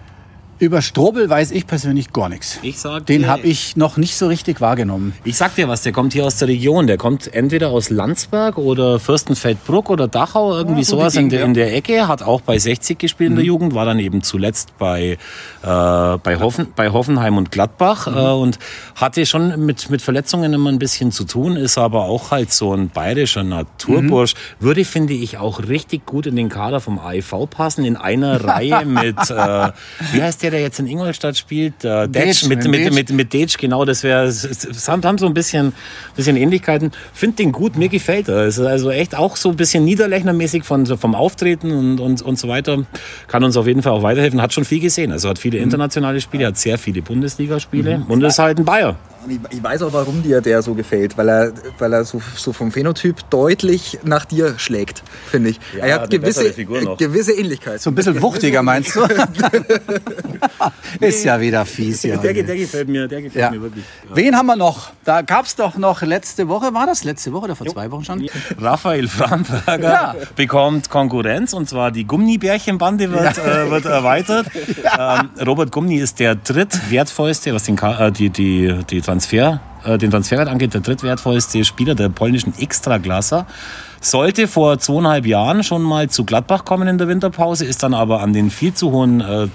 [0.64, 2.58] Über Strobel weiß ich persönlich gar nichts.
[2.62, 5.14] Ich sag Den habe ich noch nicht so richtig wahrgenommen.
[5.26, 6.88] Ich sag dir was, der kommt hier aus der Region.
[6.88, 11.44] Der kommt entweder aus Landsberg oder Fürstenfeldbruck oder Dachau, irgendwie so die sowas in, ja.
[11.44, 12.08] in der Ecke.
[12.08, 15.18] Hat auch bei 60 gespielt in der Jugend, war dann eben zuletzt bei, äh,
[15.64, 18.58] bei, Hoffen, bei Hoffenheim und Gladbach äh, und
[18.96, 22.74] hatte schon mit, mit Verletzungen immer ein bisschen zu tun, ist aber auch halt so
[22.74, 24.34] ein bayerischer Naturbursch.
[24.62, 28.86] Würde, finde ich, auch richtig gut in den Kader vom AIV passen, in einer Reihe
[28.86, 29.72] mit, äh,
[30.14, 31.84] wie heißt der, der jetzt in Ingolstadt spielt?
[31.84, 34.32] Äh, Detsch, mit, mit mit, mit, Detsch, genau, das wäre,
[34.88, 35.74] haben, so ein bisschen,
[36.16, 36.92] bisschen Ähnlichkeiten.
[37.14, 38.46] Find den gut, mir gefällt er.
[38.46, 42.22] Es ist also echt auch so ein bisschen Niederlechnermäßig von, so vom Auftreten und, und,
[42.22, 42.86] und so weiter.
[43.28, 44.42] Kann uns auf jeden Fall auch weiterhelfen.
[44.42, 45.12] Hat schon viel gesehen.
[45.12, 48.96] Also hat viele internationale Spiele, hat sehr viele Bundesligaspiele und ist halt ein Bayer.
[49.28, 52.54] Ich, ich weiß auch, warum dir der so gefällt, weil er, weil er so, so
[52.54, 55.60] vom Phänotyp deutlich nach dir schlägt, finde ich.
[55.78, 56.52] Ja, er hat gewisse,
[56.98, 57.82] gewisse Ähnlichkeit.
[57.82, 59.02] So ein bisschen wuchtiger, meinst du?
[61.00, 62.18] Ist ja wieder fies, ja.
[62.18, 63.52] Der, der gefällt mir, der gefällt Ja.
[63.52, 63.84] mir wirklich.
[64.14, 64.92] Wen haben wir noch?
[65.04, 68.06] Da gab es doch noch letzte Woche, war das letzte Woche oder vor zwei Wochen
[68.06, 68.30] schon?
[68.60, 70.16] Raphael Framberger Ja.
[70.36, 74.48] bekommt Konkurrenz und zwar die Gummibärchenbande wird, äh, wird erweitert.
[75.00, 80.10] Ähm, Robert Gumni ist der drittwertvollste, was den, äh, die, die, die Transfer, äh, den
[80.10, 83.46] Transferwert angeht, der drittwertvollste Spieler der polnischen Extraglasser.
[84.02, 88.22] Sollte vor zweieinhalb Jahren schon mal zu Gladbach kommen in der Winterpause, ist dann aber
[88.22, 89.48] an den viel zu hohen äh,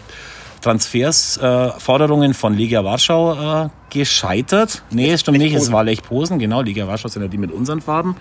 [0.60, 4.82] Transfersforderungen äh, von Legia Warschau äh, gescheitert.
[4.90, 6.62] Nee, es stimmt nicht, es war Lech Posen, genau.
[6.62, 8.16] Liga Warschau sind ja die mit unseren Farben.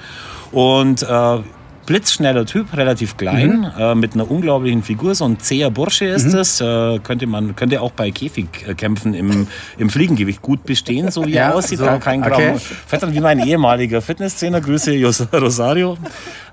[0.52, 1.40] Und äh,
[1.88, 3.82] blitzschneller Typ, relativ klein, Mhm.
[3.82, 5.16] äh, mit einer unglaublichen Figur.
[5.16, 6.62] So ein zäher Bursche ist es.
[6.62, 9.48] Äh, könnte man könnte auch bei Käfigkämpfen im,
[9.80, 11.80] im Fliegengewicht gut bestehen, so wie Ja, er aussieht.
[11.80, 12.34] so, kein Grauen.
[12.56, 12.60] okay.
[12.86, 14.62] Vettern wie mein ehemaliger Fitnesstrainer.
[14.62, 15.98] Grüße Jos- Rosario.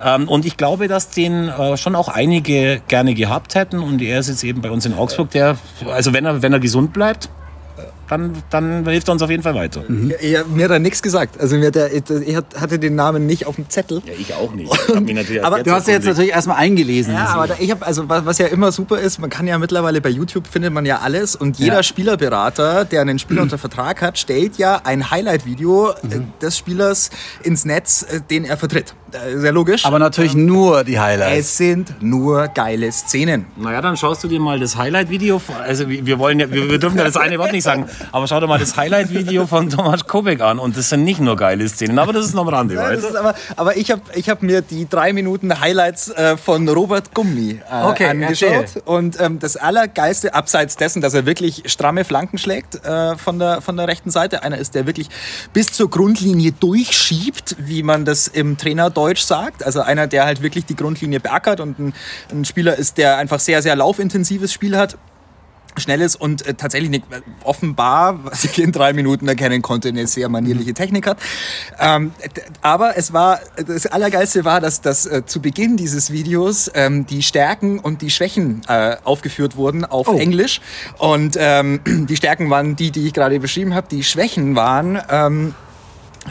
[0.02, 3.80] Ähm, und ich glaube, dass den äh, schon auch einige gerne gehabt hätten.
[3.80, 5.56] Und er ist jetzt eben bei uns in Augsburg, der,
[5.92, 7.28] also wenn er, wenn er gesund bleibt,
[8.08, 9.82] dann, dann hilft er uns auf jeden Fall weiter.
[10.20, 11.40] Er, mir hat er nichts gesagt.
[11.40, 14.02] Also mir hat er, ich hat- hatte den Namen nicht auf dem Zettel.
[14.06, 14.70] Ja, ich auch nicht.
[15.34, 17.14] Ich Aber Du hast ja jetzt natürlich erstmal eingelesen.
[17.14, 19.58] Ja, aber da, ich habe also was, was ja immer super ist, man kann ja
[19.58, 21.82] mittlerweile bei YouTube findet man ja alles und jeder Ja.
[21.82, 25.94] Spielerberater, der einen Spieler unter Vertrag hat, stellt ja ein Highlight-Video äh,
[26.40, 27.10] des Spielers
[27.42, 28.94] ins Netz, äh, den er vertritt.
[29.12, 29.84] Äh, Sehr logisch.
[29.84, 31.38] Aber natürlich nur die Highlights.
[31.46, 33.46] es sind nur geile Szenen.
[33.56, 36.78] Naja, dann schaust du dir mal das Highlight-Video also wir wir wollen ja, wir, wir
[36.78, 40.06] dürfen ja das eine Wort nicht sagen, aber schau dir mal das Highlight-Video von Thomas
[40.06, 42.74] Kubek an und das sind nicht nur geile Szenen, aber das ist noch am Rande,
[42.74, 47.14] ist aber, aber ich habe ich hab mir die drei Minuten Highlights äh, von Robert
[47.14, 48.50] Gummi äh, Okay, angeschaut.
[48.50, 48.82] erzähl.
[48.84, 53.60] Und ähm, das Allergeilste, abseits dessen, dass er wirklich stramme Flanken schlägt äh, von, der,
[53.60, 54.42] von der rechten Seite.
[54.42, 55.08] Einer ist, der wirklich
[55.52, 59.64] bis zur Grundlinie durchschiebt, wie man das im Trainerdeutsch sagt.
[59.64, 61.94] Also einer, der halt wirklich die Grundlinie beackert und ein,
[62.30, 64.96] ein Spieler ist, der einfach sehr, sehr laufintensives Spiel hat
[65.76, 70.28] schnelles und äh, tatsächlich eine, offenbar, was ich in drei Minuten erkennen konnte, eine sehr
[70.28, 71.18] manierliche Technik hat.
[71.78, 72.12] Ähm,
[72.62, 77.22] aber es war, das Allergeilste war, dass, dass äh, zu Beginn dieses Videos ähm, die
[77.22, 80.60] Stärken und die Schwächen äh, aufgeführt wurden auf Englisch.
[80.98, 83.88] Und ähm, die Stärken waren die, die ich gerade beschrieben habe.
[83.90, 85.54] Die Schwächen waren ähm,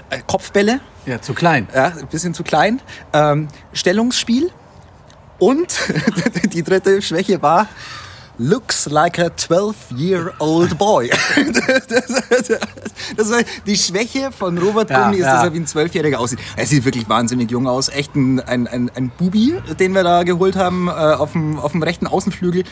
[0.09, 1.67] äh, Kopfbälle, Ja, zu klein.
[1.73, 2.81] ja, ein bisschen zu klein,
[3.13, 4.49] ähm, Stellungsspiel
[5.39, 5.77] und
[6.53, 7.67] die dritte Schwäche war
[8.43, 11.07] Looks like a 12-year-old boy.
[11.07, 11.87] das,
[13.15, 15.35] das war die Schwäche von Robert Ja, Gummi ist, ja.
[15.35, 16.39] dass er wie ein Zwölfjähriger aussieht.
[16.57, 17.87] Er sieht wirklich wahnsinnig jung aus.
[17.87, 21.71] Echt ein, ein, ein, ein Bubi, den wir da geholt haben äh, auf, dem, auf
[21.71, 22.65] dem rechten Außenflügel.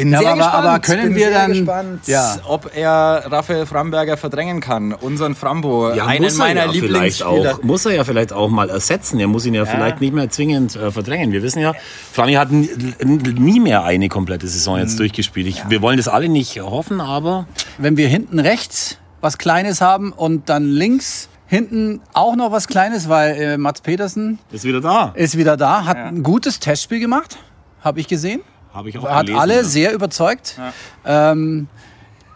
[0.00, 0.66] Bin Ja, sehr aber- gespannt.
[0.66, 2.36] aber können bin wir sehr dann- gespannt, Ja.
[2.46, 4.92] ob er Raphael Framberger verdrängen kann.
[4.92, 6.82] Unseren Frambo, Ja, einen muss er meiner ja vielleicht
[7.20, 7.54] Lieblingsspieler.
[7.56, 9.20] auch, muss er ja vielleicht auch mal ersetzen.
[9.20, 11.32] Er muss ihn ja, vielleicht nicht mehr zwingend äh, verdrängen.
[11.32, 11.74] Wir wissen ja,
[12.12, 14.80] Frami hat nie mehr eine komplette Saison Mhm.
[14.82, 15.46] jetzt durchgespielt.
[15.46, 17.46] Ich, Wir wollen das alle nicht hoffen, aber
[17.78, 23.08] Wenn wir hinten rechts was Kleines haben und dann links hinten auch noch was Kleines,
[23.08, 25.12] weil äh, Mats Petersen ist wieder da.
[25.14, 27.36] ist wieder da, hat ein gutes Testspiel gemacht,
[27.82, 28.40] habe ich gesehen.
[28.72, 29.64] Habe ich auch Hat gelesen, alle ja.
[29.64, 30.58] sehr überzeugt.
[31.04, 31.68] Ähm,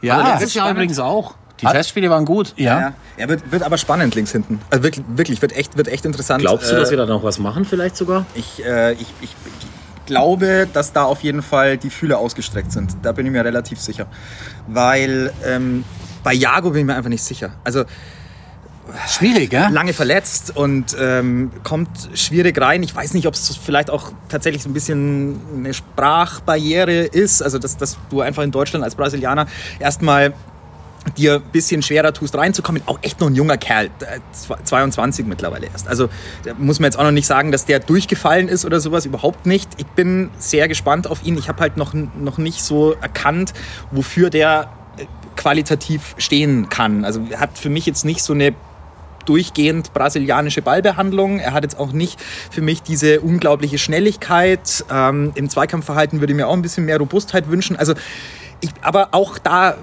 [0.03, 1.35] ja, Aber letztes Jahr übrigens auch.
[1.61, 2.53] Die Testspiele waren gut.
[2.57, 2.81] ja.
[2.81, 4.61] Ja, er wird, wird aber spannend links hinten.
[4.71, 6.41] Also wirklich, wirklich wird, echt, wird echt interessant.
[6.41, 8.27] Glaubst du, Äh, dass wir da noch was machen vielleicht sogar?
[8.35, 9.35] ich, äh, ich, ich
[10.05, 12.97] glaube, dass da auf jeden Fall die Fühler ausgestreckt sind.
[13.03, 14.07] Da bin ich mir relativ sicher.
[14.67, 15.85] Weil ähm,
[16.25, 17.53] bei Jago bin ich mir einfach nicht sicher.
[17.63, 17.85] Also
[19.09, 19.69] Schwierig, ja?
[19.69, 22.83] lange verletzt und ähm, kommt schwierig rein.
[22.83, 27.43] Ich weiß nicht, ob es vielleicht auch tatsächlich so ein bisschen eine Sprachbarriere ist.
[27.43, 29.47] Also, dass, dass du einfach in Deutschland als Brasilianer
[29.79, 30.35] erstmal
[31.17, 32.83] dir ein bisschen schwerer tust reinzukommen.
[32.87, 34.21] Auch echt noch ein junger Kerl, äh,
[34.65, 35.89] 22 mittlerweile erst.
[35.89, 36.09] Also
[36.45, 39.47] da muss man jetzt auch noch nicht sagen, dass der durchgefallen ist oder sowas, überhaupt
[39.47, 39.69] nicht.
[39.77, 41.37] Ich bin sehr gespannt auf ihn.
[41.39, 43.53] Ich habe halt noch, noch nicht so erkannt,
[43.91, 45.05] wofür der äh,
[45.37, 47.05] qualitativ stehen kann.
[47.05, 48.55] Also hat für mich jetzt nicht so eine
[49.25, 51.39] durchgehend brasilianische Ballbehandlung.
[51.39, 52.21] Er hat jetzt auch nicht
[52.51, 54.85] für mich diese unglaubliche Schnelligkeit.
[54.91, 57.77] Ähm, Im Zweikampfverhalten würde ich mir auch ein bisschen mehr Robustheit wünschen.
[57.77, 57.95] Also
[58.61, 59.77] ich, aber auch da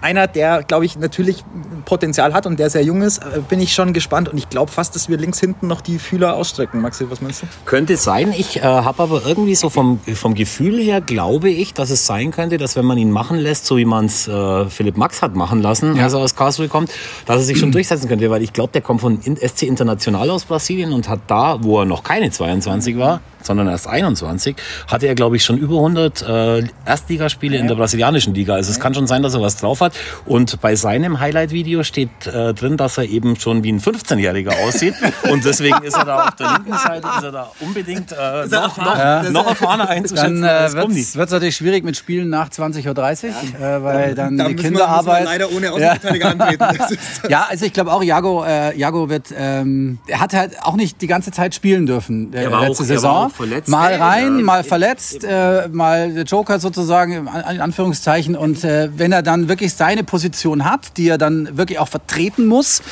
[0.00, 1.44] einer, der, glaube ich, natürlich
[1.84, 4.28] Potenzial hat und der sehr jung ist, äh, bin ich schon gespannt.
[4.28, 6.80] Und ich glaube fast, dass wir links hinten noch die Fühler ausstrecken.
[6.80, 7.46] Maxi, was meinst du?
[7.64, 8.34] Könnte sein.
[8.36, 12.30] Ich äh, habe aber irgendwie so vom, vom Gefühl her, glaube ich, dass es sein
[12.30, 15.34] könnte, dass wenn man ihn machen lässt, so wie man es äh, Philipp Max hat
[15.34, 16.90] machen lassen, als er aus Karlsruhe kommt,
[17.26, 18.30] dass er sich schon durchsetzen könnte.
[18.30, 21.84] Weil ich glaube, der kommt von SC International aus Brasilien und hat da, wo er
[21.84, 26.62] noch keine 22 war, sondern erst 21, hatte er, glaube ich, schon über 100 äh,
[26.86, 28.54] Erstligaspiele in der brasilianischen Liga.
[28.54, 29.89] Also es kann schon sein, dass er was drauf hat.
[30.26, 34.94] Und bei seinem Highlight-Video steht äh, drin, dass er eben schon wie ein 15-Jähriger aussieht.
[35.30, 38.76] Und deswegen ist er da auf der linken Seite, ist er da unbedingt äh, noch,
[38.76, 40.42] noch, noch erfahrener einzuschätzen.
[40.42, 44.48] Dann äh, wird es natürlich schwierig mit Spielen nach 20.30 Uhr, äh, weil dann Da
[44.48, 45.24] die Kinderarbeit...
[45.24, 46.64] leider ohne Außenverteidiger antreten.
[47.28, 51.00] Ja, also ich glaube auch, Jago, äh, Jago wird, ähm, er hat halt auch nicht
[51.02, 53.32] die ganze Zeit spielen dürfen äh, letzte auch- Saison.
[53.66, 54.44] Mal Ja, rein, ja.
[54.44, 58.36] mal verletzt, äh, mal der Joker sozusagen in Anführungszeichen.
[58.36, 62.44] Und äh, wenn er dann wirklich seine Position hat, die er dann wirklich auch vertreten
[62.46, 62.82] muss,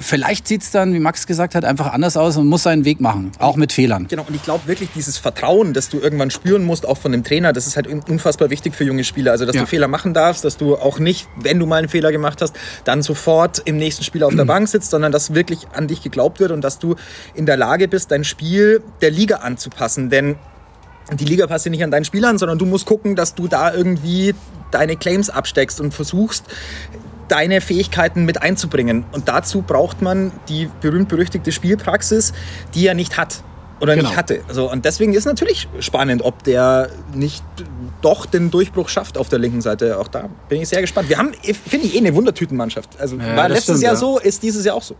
[0.00, 3.32] vielleicht sieht's dann, wie Max gesagt hat, einfach anders aus und muss seinen Weg machen,
[3.38, 4.06] auch mit Fehlern.
[4.08, 7.22] Genau, und ich glaube wirklich, dieses Vertrauen, das du irgendwann spüren musst, auch von dem
[7.22, 9.32] Trainer, das ist halt un- unfassbar wichtig für junge Spieler.
[9.32, 9.60] Also, dass Ja.
[9.60, 12.56] du Fehler machen darfst, dass du auch nicht, wenn du mal einen Fehler gemacht hast,
[12.84, 16.40] dann sofort im nächsten Spiel auf der Bank sitzt, sondern dass wirklich an dich geglaubt
[16.40, 16.94] wird und dass du
[17.34, 20.08] in der Lage bist, dein Spiel der Liga anzupassen.
[20.08, 20.36] Denn
[21.12, 23.48] die Liga passt ja nicht an deinen Spiel an, sondern du musst gucken, dass du
[23.48, 24.34] da irgendwie
[24.70, 26.44] deine Claims absteckst und versuchst,
[27.28, 29.04] deine Fähigkeiten mit einzubringen.
[29.12, 32.32] Und dazu braucht man die berühmt-berüchtigte Spielpraxis,
[32.74, 33.42] die er nicht hat
[33.80, 34.08] oder Genau.
[34.08, 34.40] nicht hatte.
[34.48, 37.42] Also, und deswegen ist natürlich spannend, ob der nicht
[38.00, 39.98] doch den Durchbruch schafft auf der linken Seite.
[39.98, 41.08] Auch da bin ich sehr gespannt.
[41.08, 43.00] Wir haben, finde ich, eh eine Wundertütenmannschaft.
[43.00, 43.98] Also Ja, war letztes stimmt, Jahr ja.
[43.98, 44.96] so, ist dieses Jahr auch so.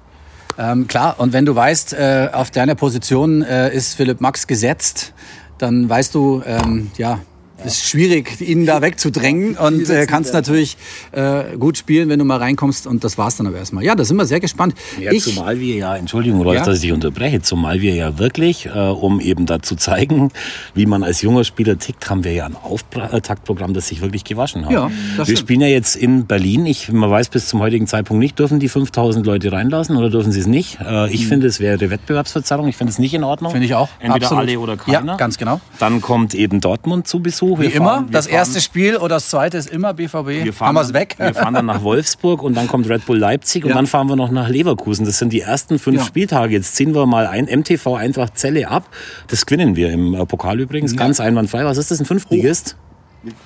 [0.59, 5.14] Ähm, klar, und wenn du weißt, äh, auf deiner Position äh, ist Philipp Max gesetzt,
[5.62, 7.20] dann weißt du, ähm, ja,
[7.64, 10.76] es ist schwierig, ihn da wegzudrängen und äh, kannst natürlich
[11.12, 13.84] äh, gut spielen, wenn du mal reinkommst und das war's dann aber erstmal.
[13.84, 14.74] Ja, da sind wir sehr gespannt.
[15.00, 16.64] Ja, ich, zumal wir ja, Entschuldigung, Rolf, Ja.
[16.64, 20.30] dass ich dich unterbreche, zumal wir ja wirklich, äh, um eben da zu zeigen,
[20.74, 24.64] wie man als junger Spieler tickt, haben wir ja ein Auftaktprogramm, das sich wirklich gewaschen
[24.66, 24.72] hat.
[24.72, 25.38] Ja, wir stimmt.
[25.38, 26.66] spielen ja jetzt in Berlin.
[26.66, 30.32] Ich, man weiß bis zum heutigen Zeitpunkt nicht, dürfen die 5000 Leute reinlassen oder dürfen
[30.32, 30.78] sie es nicht?
[30.80, 32.68] Äh, ich finde, es wäre Wettbewerbsverzerrung.
[32.68, 33.52] Ich finde es nicht in Ordnung.
[33.52, 33.88] Finde ich auch.
[34.00, 34.44] Entweder Absolut.
[34.48, 35.12] alle oder keiner.
[35.12, 35.60] Ja, ganz genau.
[35.78, 37.51] Dann kommt eben Dortmund zu Besuch.
[37.59, 40.44] Wie Wir immer, fahren- wir das fahren- erste Spiel oder das zweite ist immer BVB.
[40.44, 41.14] wir fahren Haben wir es dann- weg?
[41.18, 43.76] Wir fahren dann nach Wolfsburg und dann kommt Red Bull Leipzig und Ja.
[43.76, 45.05] dann fahren wir noch nach Leverkusen.
[45.07, 46.05] Das sind die ersten fünf Ja.
[46.05, 46.53] Spieltage.
[46.55, 48.88] Jetzt ziehen wir mal ein MTV Eintracht Zelle ab.
[49.28, 50.96] Das gewinnen wir im äh, Pokal übrigens.
[50.96, 51.64] Ganz einwandfrei.
[51.64, 52.00] Was ist das?
[52.00, 52.76] Ein Fünftligist?
[52.76, 52.91] Wir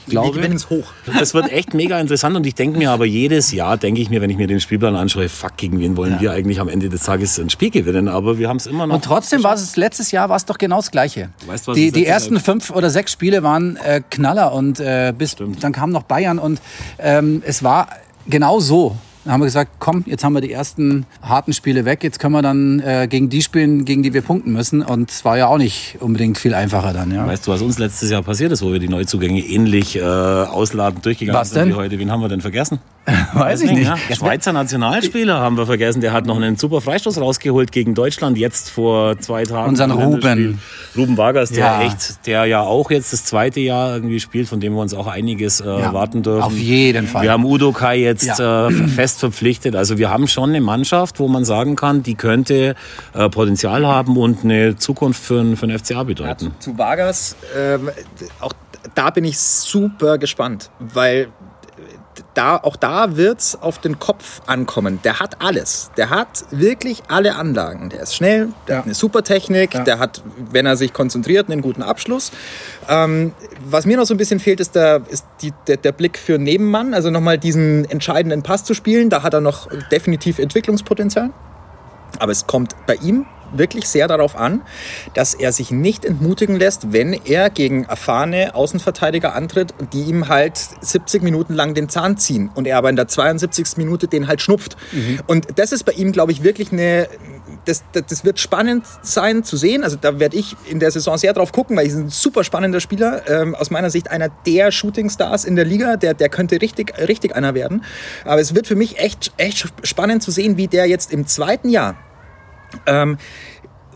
[0.09, 0.37] Glaube.
[0.39, 0.87] gewinnen es hoch.
[1.19, 4.21] Das wird echt mega interessant und ich denke mir aber jedes Jahr, denke ich mir,
[4.21, 7.39] wenn ich mir den Spielplan anschaue, fuck, gegen wen wollen wir eigentlich amEnde des Tages
[7.39, 8.09] ein Spiel gewinnen?
[8.09, 8.95] Aber wir haben es immer noch.
[8.97, 11.31] Und trotzdem war es letztes Jahr war es doch genau das Gleiche.
[11.47, 15.13] Weißt was die die ersten Jahr- fünf oder sechs Spiele waren äh, Knaller und äh,
[15.17, 16.61] bis dann kam noch Bayern und
[16.99, 17.89] ähm, es war
[18.27, 18.97] genau so.
[19.27, 22.33] Dann haben wir gesagt, komm, jetzt haben wir die ersten harten Spiele weg, jetzt können
[22.35, 24.83] wir dann äh, gegen die spielen, gegen die wir punkten müssen.
[24.83, 27.11] Und es war ja auch nicht unbedingt viel einfacher dann.
[27.13, 27.27] Ja.
[27.27, 31.05] Weißt du, was uns letztes Jahr passiert ist, wo wir die Neuzugänge ähnlich äh, ausladend
[31.05, 31.69] durchgegangen Was sind denn?
[31.71, 31.99] wie heute?
[31.99, 32.79] Wen haben wir denn vergessen?
[33.35, 33.87] Weiß ich nicht.
[33.87, 36.01] Ja, der Schweizer Nationalspieler haben wir vergessen.
[36.01, 39.71] Der hat noch einen super Freistoß rausgeholt gegen Deutschland jetzt vor zwei Tagen.
[39.71, 40.61] Unseren Ruben.
[40.97, 41.83] Ruben Vargas, der Ja.
[41.83, 45.07] echt, der ja auch jetzt das zweite Jahr irgendwie spielt, von dem wir uns auch
[45.09, 46.43] einiges äh, Ja, warten dürfen.
[46.43, 47.23] auf jeden Fall.
[47.25, 49.75] Wir haben Udo Kai jetzt äh, fest verpflichtet.
[49.77, 52.75] Also wir haben schon eine Mannschaft, wo man sagen kann, die könnte
[53.15, 56.55] äh, Potenzial haben und eine Zukunft für, für den FCA bedeuten.
[56.59, 57.91] Zu Vargas, ähm,
[58.41, 58.53] auch
[58.95, 61.29] da bin ich super gespannt, weil
[62.37, 65.01] da, auch da wird es auf den Kopf ankommen.
[65.05, 65.91] Der hat alles.
[65.97, 67.89] Der hat wirklich alle Anlagen.
[67.91, 68.79] Der ist schnell, der Ja.
[68.81, 69.85] hat eine super Technik, Ja.
[69.85, 72.31] der hat, wenn er sich konzentriert, einen guten Abschluss.
[72.89, 73.33] Ähm,
[73.65, 76.39] was mir noch so ein bisschen fehlt, ist, der, ist die, der, der Blick für
[76.39, 79.11] Nebenmann, also nochmal diesen entscheidenden Pass zu spielen.
[79.11, 81.31] Da hat er noch definitiv Entwicklungspotenzial.
[82.19, 84.63] Aber es kommt bei ihm wirklich sehr darauf an,
[85.15, 90.57] dass er sich nicht entmutigen lässt, wenn er gegen erfahrene Außenverteidiger antritt, die ihm halt
[90.57, 93.77] 70 Minuten lang den Zahn ziehen und er aber in der 72.
[93.77, 94.77] Minute den halt schnupft.
[95.27, 97.09] Und das ist bei ihm, glaube ich, wirklich eine,
[97.67, 99.85] das, das, das wird spannend sein zu sehen.
[99.85, 102.81] Also da werde ich in der Saison sehr drauf gucken, weil ich ein super spannender
[102.81, 103.29] Spieler.
[103.29, 105.97] Ähm, aus meiner Sicht einer der Shootingstars in der Liga.
[105.97, 107.85] Der, der könnte richtig, richtig einer werden.
[108.25, 111.69] Aber es wird für mich echt, echt spannend zu sehen, wie der jetzt im zweiten
[111.69, 111.97] Jahr
[112.87, 113.19] ähm,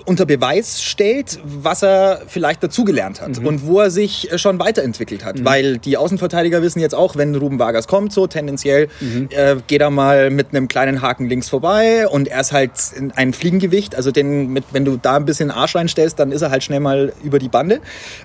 [0.06, 5.24] unter Beweis stellt, was er vielleicht dazugelernt hat und wo er sich äh, schon weiterentwickelt
[5.24, 5.44] hat.
[5.44, 8.88] Weil die Außenverteidiger wissen jetzt auch, wenn Ruben Vargas kommt, so tendenziell
[9.30, 13.12] äh, geht er mal mit einem kleinen Haken links vorbei und er ist halt in-
[13.12, 13.94] ein Fliegengewicht.
[13.94, 16.80] Also den mit, wenn du da ein bisschen Arsch reinstellst, dann ist er halt schnell
[16.80, 17.80] mal über die Bande.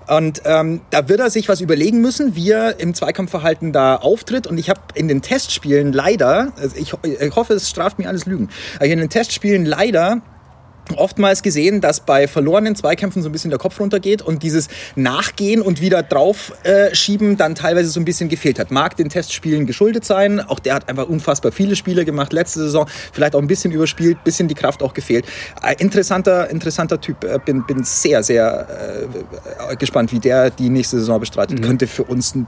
[0.08, 4.48] Und ähm, da wird er sich was überlegen müssen, wie er im Zweikampfverhalten da auftritt.
[4.48, 8.26] Und ich habe in den Testspielen leider, also ich, ich hoffe, es straft mir alles
[8.26, 10.22] Lügen, aber in den Testspielen leider
[10.96, 15.62] oftmals gesehen, dass bei verlorenen Zweikämpfen so ein bisschen der Kopf runtergeht und dieses Nachgehen
[15.62, 16.92] und wieder drauf äh,
[17.38, 18.72] dann teilweise so ein bisschen gefehlt hat.
[18.72, 20.40] Mag den Testspielen geschuldet sein.
[20.40, 22.88] Auch der hat einfach unfassbar viele Spiele gemacht letzte Saison.
[23.14, 25.26] Vielleicht auch ein bisschen überspielt, bisschen die Kraft auch gefehlt.
[25.62, 27.24] Äh, interessanter, interessanter Typ.
[27.24, 28.68] Äh, bin, bin sehr, sehr
[29.78, 31.62] gespannt, wie der die nächste Saison bestreitet.
[31.62, 32.48] Könnte für uns ein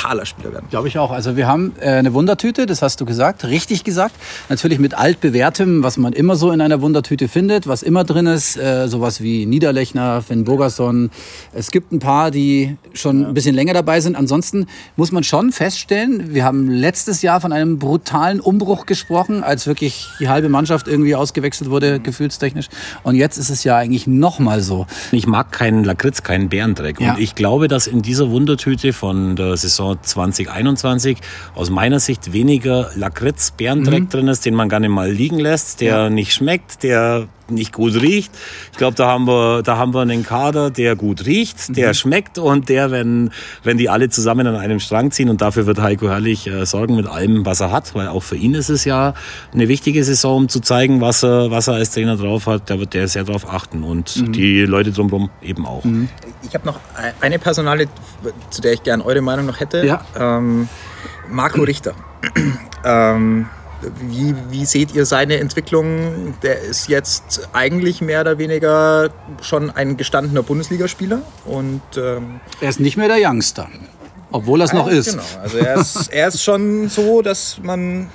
[0.00, 0.66] brutaler Spieler werden.
[0.70, 1.10] Glaube ich auch.
[1.10, 4.14] Also wir haben äh, eine Wundertüte, das hast du gesagt, richtig gesagt.
[4.48, 8.56] Natürlich mit altbewährtem, was man immer so in einer Wundertüte findet, was immer drin ist,
[8.56, 11.10] äh, sowas wie Niederlechner, Finn Bogerson.
[11.52, 14.16] Es gibt ein paar, die schon ein bisschen länger dabei sind.
[14.16, 19.66] Ansonsten muss man schon feststellen, wir haben letztes Jahr von einem brutalen Umbruch gesprochen, als
[19.66, 22.68] wirklich die halbe Mannschaft irgendwie ausgewechselt wurde, gefühlstechnisch.
[23.02, 24.86] Und jetzt ist es ja eigentlich noch mal so.
[25.12, 27.00] Ich mag keinen Lakritz, keinen Bärendreck.
[27.00, 27.14] Ja.
[27.14, 31.18] Und ich glaube, dass in dieser Wundertüte von der Saison 2021
[31.54, 35.80] aus meiner Sicht weniger Lakritz, Bärendreck drin ist, den man gar nicht mal liegen lässt,
[35.80, 38.32] der nicht schmeckt, der nicht gut riecht.
[38.72, 42.38] Ich glaube, da haben wir, da haben wir einen Kader, der gut riecht, der schmeckt
[42.38, 43.30] und der, wenn,
[43.62, 46.96] wenn die alle zusammen an einem Strang ziehen und dafür wird Heiko Herrlich äh, sorgen
[46.96, 49.14] mit allem, was er hat, weil auch für ihn ist es ja
[49.52, 52.70] eine wichtige Saison, um zu zeigen, was er, was er als Trainer drauf hat.
[52.70, 55.84] Da wird der sehr drauf achten und die Leute drumherum eben auch.
[56.42, 56.80] Ich habe noch
[57.20, 57.86] eine Personale,
[58.50, 59.84] zu der ich gerne eure Meinung noch hätte.
[59.86, 60.04] Ja.
[60.18, 60.68] Ähm,
[61.28, 61.94] Marco Richter.
[62.84, 63.46] ähm,
[64.08, 66.34] wie, wie seht ihr seine Entwicklung?
[66.42, 69.10] Der ist jetzt eigentlich mehr oder weniger
[69.40, 71.22] schon ein gestandener Bundesligaspieler.
[71.44, 73.68] Und ähm, Er ist nicht mehr der Youngster,
[74.32, 75.10] obwohl er es noch ist.
[75.12, 75.22] Genau.
[75.42, 78.10] Also er ist, er ist schon so, dass man,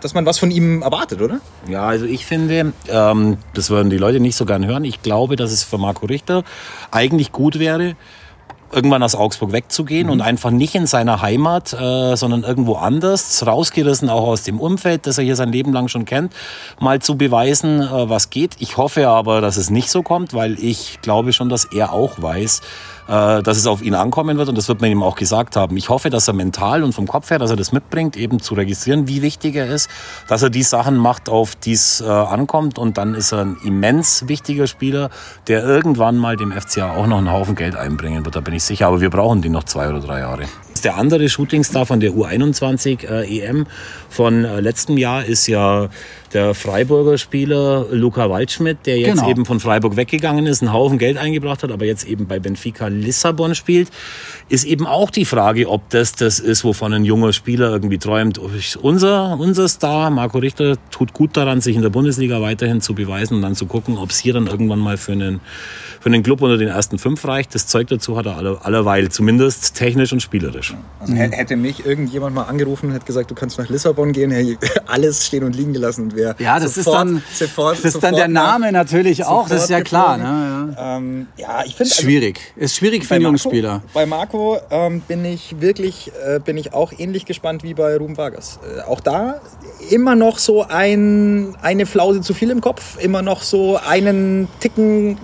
[0.00, 1.40] dass man was von ihm erwartet, oder?
[1.68, 4.84] Ja, also ich finde, ähm, das würden die Leute nicht so gern hören.
[4.84, 6.44] Ich glaube, dass es für Marco Richter
[6.90, 7.96] eigentlich gut wäre,
[8.72, 14.08] irgendwann aus Augsburg wegzugehen und einfach nicht in seiner Heimat, äh, sondern irgendwo anders, rausgerissen
[14.08, 16.32] auch aus dem Umfeld, das er hier sein Leben lang schon kennt,
[16.80, 18.56] mal zu beweisen, äh, was geht.
[18.58, 22.20] Ich hoffe aber, dass es nicht so kommt, weil ich glaube schon, dass er auch
[22.20, 22.62] weiß,
[23.08, 25.76] äh, dass es auf ihn ankommen wird und das wird man ihm auch gesagt haben.
[25.76, 28.54] Ich hoffe, dass er mental und vom Kopf her, dass er das mitbringt, eben zu
[28.54, 29.90] registrieren, wie wichtig er ist,
[30.28, 33.56] dass er die Sachen macht, auf die es äh, ankommt und dann ist er ein
[33.64, 35.10] immens wichtiger Spieler,
[35.48, 38.64] der irgendwann mal dem FCA auch noch einen Haufen Geld einbringen wird, da bin ich
[38.64, 40.42] sicher, aber wir brauchen den noch zwei oder drei Jahre.
[40.84, 43.66] Der andere Shootingstar von der U21 äh, EM
[44.08, 45.88] von äh, letztem Jahr ist ja
[46.34, 49.30] der Freiburger Spieler Luca Waldschmidt, der jetzt Genau.
[49.30, 52.88] eben von Freiburg weggegangen ist, einen Haufen Geld eingebracht hat, aber jetzt eben bei Benfica
[52.88, 53.88] Lissabon spielt,
[54.48, 58.38] ist eben auch die Frage, ob das das ist, wovon ein junger Spieler irgendwie träumt.
[58.80, 63.34] Unser, unser Star, Marco Richter, tut gut daran, sich in der Bundesliga weiterhin zu beweisen
[63.36, 65.40] und dann zu gucken, ob es hier dann irgendwann mal für einen,
[66.00, 67.54] für einen Club unter den ersten fünf reicht.
[67.54, 70.74] Das Zeug dazu hat er aller, allerweil, zumindest technisch und spielerisch.
[71.00, 74.32] Also hä- hätte mich irgendjemand mal angerufen und hätte gesagt, du kannst nach Lissabon gehen,
[74.86, 78.02] alles stehen und liegen gelassen und wäre Ja, das sofort, ist dann, sofort, das ist
[78.02, 80.16] dann der nach- Name natürlich auch, das ist ja klar.
[80.18, 80.74] Ne?
[80.76, 80.96] Ja.
[80.96, 82.40] Ähm, ja, ich finde Ist schwierig.
[82.56, 83.82] Ist schwierig für einen jungen Spieler.
[83.94, 88.16] bei Marco ähm, bin ich wirklich, äh, bin ich auch ähnlich gespannt wie bei Ruben
[88.16, 88.58] Vargas.
[88.78, 89.40] Äh, auch da
[89.90, 95.18] immer noch so ein, eine Flause zu viel im Kopf, immer noch so einen Ticken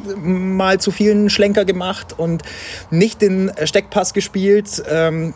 [0.56, 2.42] mal zu vielen Schlenker gemacht und
[2.90, 4.82] nicht den Steckpass gespielt.
[4.90, 5.34] Ähm,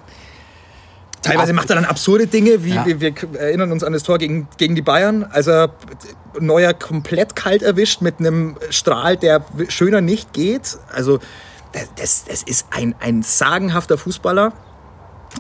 [1.23, 2.85] Teilweise macht er dann absurde Dinge, wie Ja.
[2.87, 5.71] wir, wir erinnern uns an das Tor gegen, gegen die Bayern, als er
[6.41, 10.79] Neuer komplett kalt erwischt mit einem Strahl, der schöner nicht geht.
[10.93, 11.21] Also
[11.97, 14.53] das, das ist ein, ein sagenhafter Fußballer.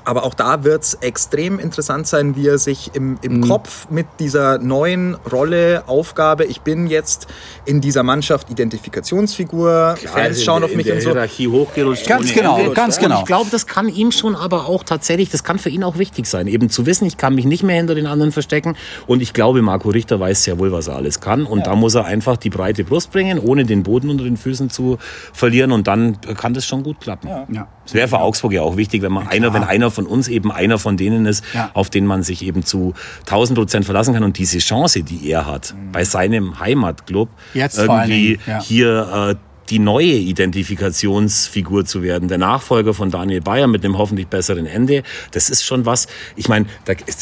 [0.05, 3.49] Aber auch da wird es extrem interessant sein, wie er sich im, im Mhm.
[3.49, 7.27] Kopf mit dieser neuen Rolle, Aufgabe, ich bin jetzt
[7.65, 11.11] in dieser Mannschaft Identifikationsfigur, Fans schauen auf mich in und so.
[11.11, 12.07] Hierarchie hochgerutscht.
[12.07, 12.73] Ganz genau, Ende.
[12.73, 13.21] ganz Und genau.
[13.21, 16.27] Ich glaube, das kann ihm schon aber auch tatsächlich, das kann für ihn auch wichtig
[16.27, 18.77] sein, eben zu wissen, ich kann mich nicht mehr hinter den anderen verstecken.
[19.07, 21.45] Und ich glaube, Marco Richter weiß sehr wohl, was er alles kann.
[21.47, 24.71] Und da muss er einfach die breite Brust bringen, ohne den Boden unter den Füßen
[24.71, 24.99] zu
[25.33, 25.73] verlieren.
[25.73, 27.29] Und dann kann das schon gut klappen.
[27.29, 27.69] Ja.
[27.85, 30.53] Es wäre für Augsburg ja auch wichtig, wenn man einer, wenn einer von uns eben
[30.53, 31.71] einer von denen ist, Ja.
[31.75, 32.95] auf den man sich eben zu
[33.27, 38.39] 1000 Prozent verlassen kann und diese Chance, die er hat, bei seinem Heimatclub Jetzt irgendwie
[38.47, 38.61] ja.
[38.63, 39.35] hier äh,
[39.71, 45.03] die neue Identifikationsfigur zu werden, der Nachfolger von Daniel Bayer mit einem hoffentlich besseren Ende,
[45.31, 46.09] das ist schon was.
[46.37, 46.67] Ich meine,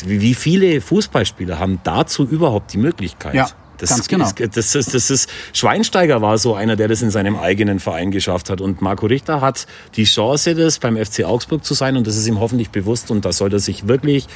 [0.06, 3.34] wie viele Fußballspieler haben dazu überhaupt die Möglichkeit?
[3.34, 3.48] Ja,
[3.81, 4.26] Das ganz genau.
[4.26, 8.11] Ist, das, ist, das ist, Schweinsteiger war so einer, der das in seinem eigenen Verein
[8.11, 8.61] geschafft hat.
[8.61, 9.66] Und Marco Richter hat
[9.97, 11.97] die Chance, das beim FC Augsburg zu sein.
[11.97, 13.11] Und das ist ihm hoffentlich bewusst.
[13.11, 14.26] Und da soll er sich wirklich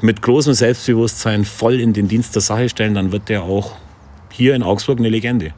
[0.00, 2.94] mit großem Selbstbewusstsein voll in den Dienst der Sache stellen.
[2.94, 3.76] Dann wird der auch
[4.30, 5.52] hier in Augsburg eine Legende.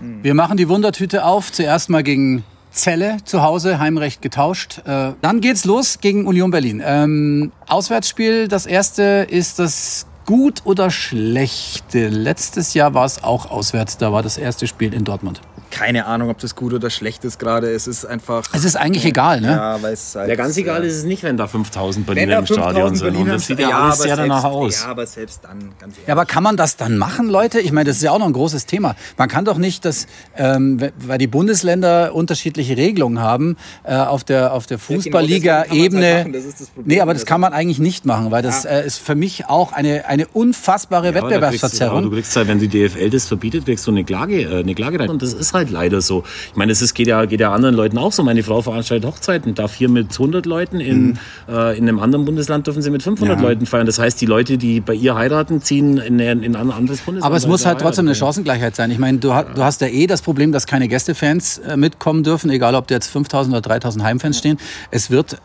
[0.00, 1.50] Wir machen die Wundertüte auf.
[1.50, 4.82] Zuerst mal gegen Celle zu Hause, Heimrecht getauscht.
[4.84, 6.82] Äh, dann geht's los gegen Union Berlin.
[6.84, 12.08] Ähm, Auswärtsspiel, das erste ist das gut oder schlechte.
[12.08, 13.96] Letztes Jahr war es auch auswärts.
[13.96, 15.40] Da war das erste Spiel in Dortmund.
[15.70, 17.70] Keine Ahnung, ob das gut oder schlecht ist gerade.
[17.70, 18.48] Es ist einfach.
[18.54, 19.48] Es ist eigentlich egal, ne?
[19.52, 22.32] Ja, weil es halt, Ja, ganz egal ist es nicht, wenn da 5000 wenn Berliner
[22.34, 23.06] da im Stadion 5000 sind.
[23.08, 24.82] Und Berliner das sieht ja, ja, alles aber sehr danach selbst, aus.
[24.82, 25.98] Ja, aber selbst dann, ganz ehrlich.
[26.06, 27.60] Ja, aber kann man das dann machen, Leute?
[27.60, 28.94] Ich meine, das ist ja auch noch ein großes Thema.
[29.16, 30.06] Man kann doch nicht, dass,
[30.36, 36.24] ähm, weil die Bundesländer unterschiedliche Regelungen haben, äh, auf der, auf der genau Fußballliga-Ebene.
[36.24, 39.46] halt nee, aber das kann man eigentlich nicht machen, weil das äh, ist für mich
[39.46, 42.02] auch eine, eine unfassbare Ja, aber da kriegst du- aber Wettbewerbsverzerrung.
[42.04, 45.00] Du kriegst halt, wenn die DFL das verbietet, kriegst du eine Klage, äh, eine Klage
[45.00, 45.08] rein.
[45.08, 46.24] Und das ist halt leider so.
[46.50, 48.22] Ich meine, es geht, ja, geht ja anderen Leuten auch so.
[48.22, 52.66] Meine Frau veranstaltet Hochzeiten, darf hier mit 100 Leuten, in, äh, in einem anderen Bundesland
[52.66, 53.42] dürfen sie mit 500 Mhm.
[53.42, 53.48] Ja.
[53.50, 53.86] Leuten feiern.
[53.86, 57.24] Das heißt, die Leute, die bei ihr heiraten, ziehen in, ein- in ein anderes Bundesland.
[57.24, 58.14] Aber es muss halt trotzdem eine.
[58.14, 58.90] Chancengleichheit sein.
[58.90, 62.22] Ich meine, du, ha- du hast ja eh das Problem, dass keine Gästefans äh, mitkommen
[62.22, 64.58] dürfen, egal ob da jetzt 5000 oder 3000 Heimfans stehen.
[64.90, 65.38] Es wird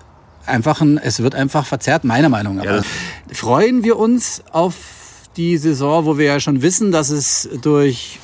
[0.45, 2.65] einfach, ein, es wird einfach verzerrt, meiner Meinung nach.
[2.65, 2.81] Ja,
[3.31, 4.75] Freuen wir uns auf
[5.37, 8.19] die Saison, wo wir ja schon wissen, dass es durch,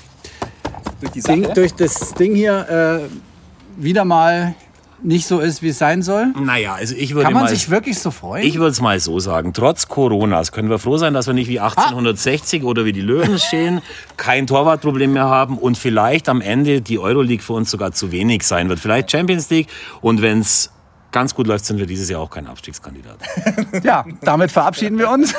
[1.00, 1.54] durch die Ding, Sache.
[1.54, 4.56] durch das Ding hier äh, wieder mal
[5.02, 6.34] nicht so ist, wie es sein soll?
[6.38, 7.50] Naja, also ich würde Kann man mal...
[7.50, 8.46] sich wirklich so freuen?
[8.46, 11.48] Ich würde es mal so sagen, trotz Coronas können wir froh sein, dass wir nicht
[11.48, 13.82] wie 1860 oder wie die Löwen stehen,
[14.18, 18.44] kein Torwartproblem mehr haben und vielleicht am Ende die Euroleague für uns sogar zu wenig
[18.44, 18.80] sein wird.
[18.80, 19.68] Vielleicht Champions League
[20.02, 20.72] und wenn es
[21.12, 23.18] ganz gut läuft, sind wir dieses Jahr auch kein Abstiegskandidat.
[23.84, 25.34] Ja, damit verabschieden wir uns.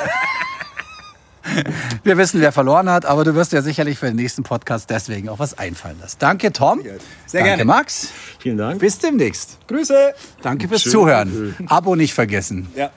[2.03, 5.29] Wir wissen, wer verloren hat, aber du wirst ja sicherlich für den nächsten Podcast deswegen
[5.29, 6.17] auch was einfallen lassen.
[6.19, 6.81] Danke, Tom.
[6.81, 7.65] Sehr Danke, gerne.
[7.65, 8.09] Max.
[8.39, 8.79] Vielen Dank.
[8.79, 9.57] Bis demnächst.
[9.67, 10.13] Grüße!
[10.41, 11.55] Danke fürs Zuhören.
[11.67, 12.67] Abo nicht vergessen.
[12.75, 12.91] Ja.